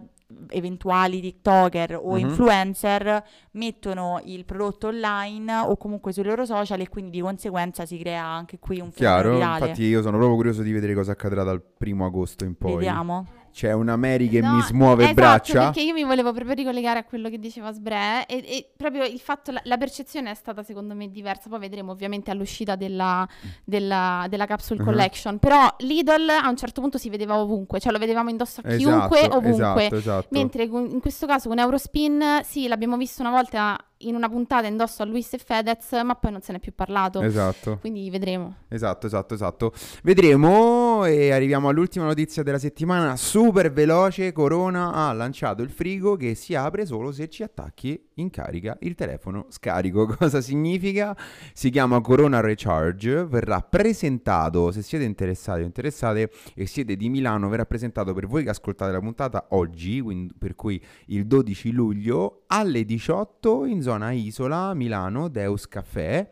eventuali 0.48 1.20
TikToker 1.20 2.00
o 2.02 2.12
mm-hmm. 2.12 2.28
influencer 2.28 3.24
mettono 3.52 4.20
il 4.24 4.44
prodotto 4.44 4.88
online 4.88 5.54
o 5.54 5.76
comunque 5.76 6.12
sui 6.12 6.24
loro 6.24 6.44
social 6.44 6.80
e 6.80 6.88
quindi 6.88 7.10
di 7.10 7.20
conseguenza 7.20 7.86
si 7.86 7.98
crea 7.98 8.24
anche 8.24 8.58
qui 8.58 8.80
un 8.80 8.90
fenomeno 8.90 9.22
Chiaro, 9.22 9.34
virale. 9.36 9.60
infatti 9.60 9.84
io 9.84 10.00
sono 10.00 10.16
proprio 10.16 10.36
curioso 10.36 10.62
di 10.62 10.72
vedere 10.72 10.94
cosa 10.94 11.12
accadrà 11.12 11.42
dal 11.42 11.62
primo 11.62 12.04
agosto 12.06 12.44
in 12.44 12.56
poi. 12.56 12.74
Vediamo 12.74 13.26
c'è 13.54 13.70
una 13.70 13.94
Mary 13.94 14.28
che 14.28 14.40
no, 14.40 14.56
mi 14.56 14.62
smuove 14.62 15.04
esatto, 15.04 15.14
braccia. 15.14 15.64
perché 15.66 15.80
io 15.82 15.92
mi 15.92 16.02
volevo 16.02 16.32
proprio 16.32 16.54
ricollegare 16.54 16.98
a 16.98 17.04
quello 17.04 17.30
che 17.30 17.38
diceva 17.38 17.70
Sbre 17.70 18.26
e, 18.26 18.38
e 18.38 18.70
proprio 18.76 19.04
il 19.04 19.20
fatto, 19.20 19.52
la, 19.52 19.60
la, 19.62 19.76
percezione 19.76 20.32
è 20.32 20.34
stata 20.34 20.64
secondo 20.64 20.92
me 20.96 21.08
diversa, 21.08 21.48
poi 21.48 21.60
vedremo 21.60 21.92
ovviamente 21.92 22.32
all'uscita 22.32 22.74
della, 22.74 23.26
della, 23.62 24.26
della 24.28 24.46
capsule 24.46 24.80
uh-huh. 24.80 24.86
collection, 24.86 25.38
però 25.38 25.72
Lidl 25.78 26.30
a 26.30 26.48
un 26.48 26.56
certo 26.56 26.80
punto 26.80 26.98
si 26.98 27.08
vedeva 27.08 27.38
ovunque, 27.38 27.78
cioè 27.78 27.92
lo 27.92 27.98
vedevamo 27.98 28.28
indosso 28.28 28.60
a 28.64 28.74
chiunque, 28.74 29.20
esatto, 29.20 29.36
ovunque, 29.36 29.84
esatto, 29.84 29.94
esatto. 29.94 30.28
mentre 30.30 30.64
in 30.64 30.98
questo 31.00 31.26
caso 31.26 31.48
con 31.48 31.60
Eurospin 31.60 32.40
sì 32.42 32.66
l'abbiamo 32.66 32.96
visto 32.96 33.22
una 33.22 33.30
volta 33.30 33.78
in 34.08 34.14
una 34.14 34.28
puntata 34.28 34.66
indosso 34.66 35.02
a 35.02 35.06
Luis 35.06 35.32
e 35.32 35.38
Fedez, 35.38 35.92
ma 36.04 36.14
poi 36.14 36.32
non 36.32 36.40
se 36.40 36.52
n'è 36.52 36.58
più 36.58 36.72
parlato. 36.74 37.20
Esatto. 37.20 37.78
Quindi 37.80 38.08
vedremo. 38.10 38.56
Esatto, 38.68 39.06
esatto, 39.06 39.34
esatto. 39.34 39.72
Vedremo 40.02 41.04
e 41.04 41.32
arriviamo 41.32 41.68
all'ultima 41.68 42.04
notizia 42.04 42.42
della 42.42 42.58
settimana, 42.58 43.16
super 43.16 43.72
veloce. 43.72 44.32
Corona 44.32 44.92
ha 44.92 45.12
lanciato 45.12 45.62
il 45.62 45.70
frigo 45.70 46.16
che 46.16 46.34
si 46.34 46.54
apre 46.54 46.86
solo 46.86 47.12
se 47.12 47.28
ci 47.28 47.42
attacchi 47.42 48.10
in 48.14 48.30
carica 48.30 48.76
il 48.80 48.94
telefono 48.94 49.46
scarico. 49.48 50.06
Cosa 50.18 50.40
significa? 50.40 51.16
Si 51.52 51.70
chiama 51.70 52.00
Corona 52.00 52.40
Recharge, 52.40 53.24
verrà 53.24 53.60
presentato, 53.60 54.70
se 54.70 54.82
siete 54.82 55.04
interessati 55.04 55.62
o 55.62 55.64
interessate 55.64 56.30
e 56.54 56.66
siete 56.66 56.96
di 56.96 57.08
Milano, 57.08 57.48
verrà 57.48 57.64
presentato 57.64 58.12
per 58.12 58.26
voi 58.26 58.44
che 58.44 58.50
ascoltate 58.50 58.92
la 58.92 59.00
puntata 59.00 59.46
oggi, 59.50 60.00
quindi, 60.00 60.34
per 60.38 60.54
cui 60.54 60.82
il 61.06 61.26
12 61.26 61.70
luglio 61.70 62.42
alle 62.48 62.84
18 62.84 63.64
in 63.64 63.82
zona 63.82 63.93
Isola, 64.02 64.74
Milano, 64.74 65.28
Deus 65.28 65.68
Caffè, 65.68 66.30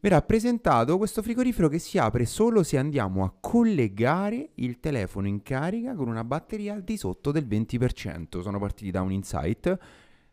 verrà 0.00 0.22
presentato 0.22 0.96
questo 0.96 1.22
frigorifero 1.22 1.68
che 1.68 1.78
si 1.78 1.98
apre 1.98 2.24
solo 2.24 2.62
se 2.62 2.78
andiamo 2.78 3.24
a 3.24 3.32
collegare 3.38 4.50
il 4.56 4.80
telefono 4.80 5.26
in 5.26 5.42
carica 5.42 5.94
con 5.94 6.08
una 6.08 6.24
batteria 6.24 6.74
al 6.74 6.82
di 6.82 6.96
sotto 6.96 7.30
del 7.30 7.46
20%. 7.46 8.40
Sono 8.40 8.58
partiti 8.58 8.90
da 8.90 9.02
un 9.02 9.12
insight, 9.12 9.78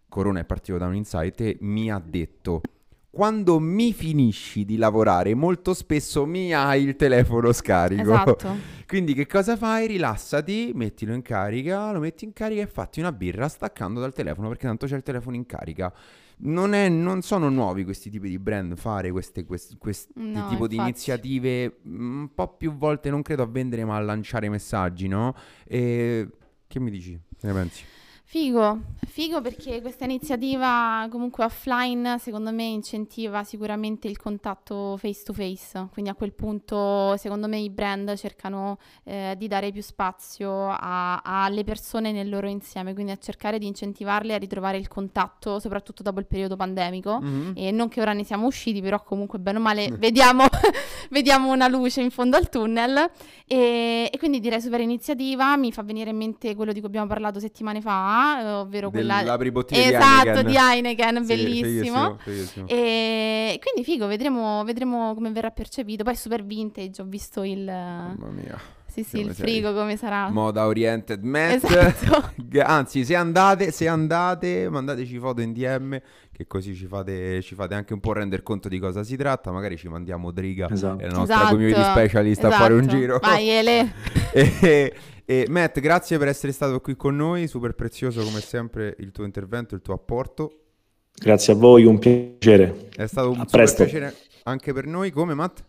Corona 0.10 0.39
è 0.39 0.45
partito 0.45 0.77
da 0.77 0.88
un 0.88 0.95
insight 0.95 1.41
e 1.41 1.58
mi 1.62 1.91
ha 1.91 2.01
detto 2.03 2.62
quando 3.10 3.60
mi 3.60 3.93
finisci 3.93 4.63
di 4.63 4.77
lavorare, 4.77 5.34
molto 5.34 5.73
spesso 5.73 6.27
mi 6.27 6.53
hai 6.53 6.84
il 6.84 6.95
telefono 6.95 7.51
scarico. 7.51 8.13
Esatto. 8.13 8.56
Quindi 8.86 9.15
che 9.15 9.25
cosa 9.25 9.58
fai? 9.58 9.88
Rilassati, 9.88 10.71
mettilo 10.75 11.13
in 11.13 11.23
carica, 11.23 11.91
lo 11.91 11.99
metti 11.99 12.25
in 12.25 12.34
carica 12.34 12.62
e 12.62 12.67
fatti 12.67 12.99
una 12.99 13.12
birra 13.12 13.47
staccando 13.47 13.99
dal 13.99 14.13
telefono 14.13 14.49
perché 14.49 14.67
tanto 14.67 14.86
c'è 14.86 14.95
il 14.95 15.01
telefono 15.01 15.36
in 15.36 15.47
carica. 15.47 15.91
Non, 16.39 16.73
è, 16.73 16.88
non 16.88 17.23
sono 17.23 17.50
nuovi 17.50 17.84
questi 17.84 18.10
tipi 18.10 18.30
di 18.30 18.38
brand 18.38 18.76
fare 18.76 19.12
queste, 19.12 19.45
questi, 19.45 19.76
no, 20.15 20.47
tipo 20.50 20.65
infatti. 20.65 20.67
di 20.67 20.76
iniziative 20.76 21.80
un 21.86 22.30
po' 22.34 22.56
più 22.56 22.76
volte, 22.76 23.10
non 23.10 23.23
credo 23.23 23.43
a 23.43 23.47
vendere 23.47 23.84
ma 23.86 23.95
a 23.95 24.00
lanciare 24.00 24.47
messaggi, 24.50 25.08
no? 25.08 25.36
E 25.65 26.30
che 26.67 26.80
mi 26.80 26.91
dici? 26.91 27.19
Che 27.38 27.47
ne 27.47 27.54
pensi? 27.54 27.84
Figo, 28.30 28.82
figo 29.06 29.40
perché 29.40 29.80
questa 29.80 30.04
iniziativa 30.04 31.08
comunque 31.10 31.46
offline 31.46 32.18
secondo 32.20 32.52
me 32.52 32.66
incentiva 32.66 33.46
sicuramente 33.46 34.10
il 34.10 34.18
contatto 34.18 34.98
face 34.98 35.24
to 35.24 35.32
face, 35.32 35.88
quindi 35.94 36.12
a 36.12 36.13
quel 36.13 36.34
punto 36.34 37.16
secondo 37.16 37.48
me 37.48 37.58
i 37.58 37.70
brand 37.70 38.13
cercano 38.18 38.80
eh, 39.06 39.34
di 39.38 39.48
dare 39.48 39.72
più 39.72 39.82
spazio 39.82 40.76
alle 40.78 41.63
persone 41.63 42.12
nel 42.12 42.28
loro 42.28 42.50
insieme, 42.50 42.94
quindi 42.94 43.13
a 43.13 43.18
cercare 43.18 43.60
di 43.60 43.66
incentivarle 43.66 44.34
a 44.34 44.38
ritrovare 44.38 44.78
il 44.78 44.90
contatto 44.90 45.60
soprattutto 45.62 46.04
dopo 46.04 46.20
il 46.20 46.26
periodo 46.26 46.58
pandemico. 46.58 47.22
Mm-hmm. 47.22 47.52
e 47.56 47.72
non 47.72 47.88
che 47.88 48.02
ora 48.02 48.12
ne 48.12 48.26
siamo 48.26 48.46
usciti 48.46 48.82
però 48.82 49.02
comunque 49.04 49.40
bene 49.40 49.58
o 49.58 49.62
male 49.62 49.90
vediamo, 49.92 50.44
vediamo 51.12 51.54
una 51.54 51.70
luce 51.70 52.02
in 52.02 52.12
fondo 52.12 52.36
al 52.36 52.50
tunnel. 52.50 53.10
E, 53.48 54.10
e 54.12 54.18
quindi 54.18 54.42
direi 54.42 54.60
super 54.60 54.82
iniziativa, 54.82 55.56
mi 55.56 55.72
fa 55.72 55.82
venire 55.82 56.10
in 56.10 56.18
mente 56.18 56.54
quello 56.56 56.74
di 56.74 56.80
cui 56.80 56.90
abbiamo 56.90 57.08
parlato 57.08 57.40
settimane 57.40 57.80
fa 57.80 58.16
ovvero 58.62 58.89
quella 58.89 59.21
esatto 59.21 60.43
di 60.43 60.56
Heineken, 60.56 61.25
sì, 61.25 61.36
bellissimo. 61.36 61.65
Fighissimo, 61.65 62.17
fighissimo. 62.17 62.67
E 62.67 63.60
quindi 63.62 63.84
figo, 63.89 64.08
vedremo, 64.08 64.63
vedremo 64.63 65.13
come 65.13 65.32
verrà 65.32 65.51
percepito. 65.51 66.03
Poi 66.03 66.15
super 66.15 66.43
vintage, 66.43 67.01
ho 67.01 67.06
visto 67.06 67.43
il 67.43 67.63
Mamma 67.63 68.30
mia. 68.30 68.60
Sì, 68.97 69.03
sì, 69.03 69.19
il 69.19 69.36
frigo 69.36 69.75
come 69.75 69.95
sarà. 69.95 70.27
Moda 70.29 70.65
oriented 70.65 71.21
Matt. 71.21 71.63
Esatto. 71.63 72.31
Anzi, 72.65 73.05
se 73.05 73.13
andate, 73.13 73.69
se 73.69 73.88
andate, 73.88 74.67
mandateci 74.69 75.19
foto 75.19 75.41
in 75.41 75.53
DM 75.53 76.01
che 76.31 76.47
così 76.47 76.73
ci 76.73 76.88
fate, 76.88 77.43
ci 77.43 77.53
fate, 77.53 77.75
anche 77.75 77.93
un 77.93 77.99
po' 77.99 78.13
rendere 78.13 78.41
conto 78.41 78.67
di 78.67 78.79
cosa 78.79 79.03
si 79.03 79.15
tratta. 79.15 79.51
Magari 79.51 79.77
ci 79.77 79.88
mandiamo 79.88 80.31
Driga 80.31 80.67
esatto. 80.71 81.03
e 81.03 81.07
la 81.07 81.15
nostra 81.15 81.36
esatto. 81.36 81.51
community 81.51 81.83
specialist 81.83 82.39
esatto. 82.39 82.55
a 82.55 82.57
fare 82.57 82.73
un 82.73 82.79
esatto. 82.79 82.95
giro. 82.97 83.19
Vai 83.21 83.49
Ele. 83.49 83.93
e, 84.33 84.93
e 85.25 85.45
Matt, 85.47 85.79
grazie 85.79 86.17
per 86.17 86.29
essere 86.29 86.51
stato 86.51 86.81
qui 86.81 86.95
con 86.95 87.15
noi, 87.15 87.47
super 87.47 87.73
prezioso 87.73 88.23
come 88.23 88.39
sempre 88.39 88.95
il 88.97 89.12
tuo 89.12 89.25
intervento, 89.25 89.75
il 89.75 89.81
tuo 89.83 89.93
apporto. 89.93 90.62
Grazie 91.13 91.53
a 91.53 91.55
voi, 91.55 91.86
un 91.86 91.99
piacere. 91.99 92.89
È 92.95 93.05
stato 93.05 93.29
un 93.29 93.45
piacere 93.45 94.15
anche 94.43 94.73
per 94.73 94.88
noi, 94.88 95.12
come 95.12 95.36
Matt? 95.36 95.63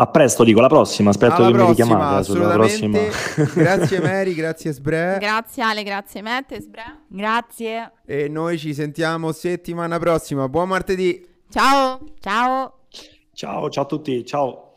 A 0.00 0.06
presto, 0.06 0.44
dico, 0.44 0.60
la 0.60 0.68
prossima, 0.68 1.10
aspetto 1.10 1.42
alla 1.42 1.46
che 1.48 1.54
prossima, 1.54 1.64
mi 1.64 1.76
richiamate 1.76 2.22
sulla 2.22 2.48
prossima. 2.50 2.98
grazie 3.52 4.00
Mary, 4.00 4.32
grazie 4.32 4.72
Sbre. 4.72 5.16
Grazie 5.18 5.62
Ale, 5.64 5.82
grazie 5.82 6.22
Matt 6.22 6.52
e 6.52 6.60
Sbre. 6.60 7.00
Grazie. 7.08 7.92
E 8.06 8.28
noi 8.28 8.58
ci 8.58 8.74
sentiamo 8.74 9.32
settimana 9.32 9.98
prossima. 9.98 10.48
Buon 10.48 10.68
martedì. 10.68 11.26
Ciao. 11.50 11.98
Ciao. 12.20 12.74
Ciao, 13.32 13.68
ciao 13.70 13.82
a 13.82 13.86
tutti, 13.86 14.24
ciao. 14.24 14.67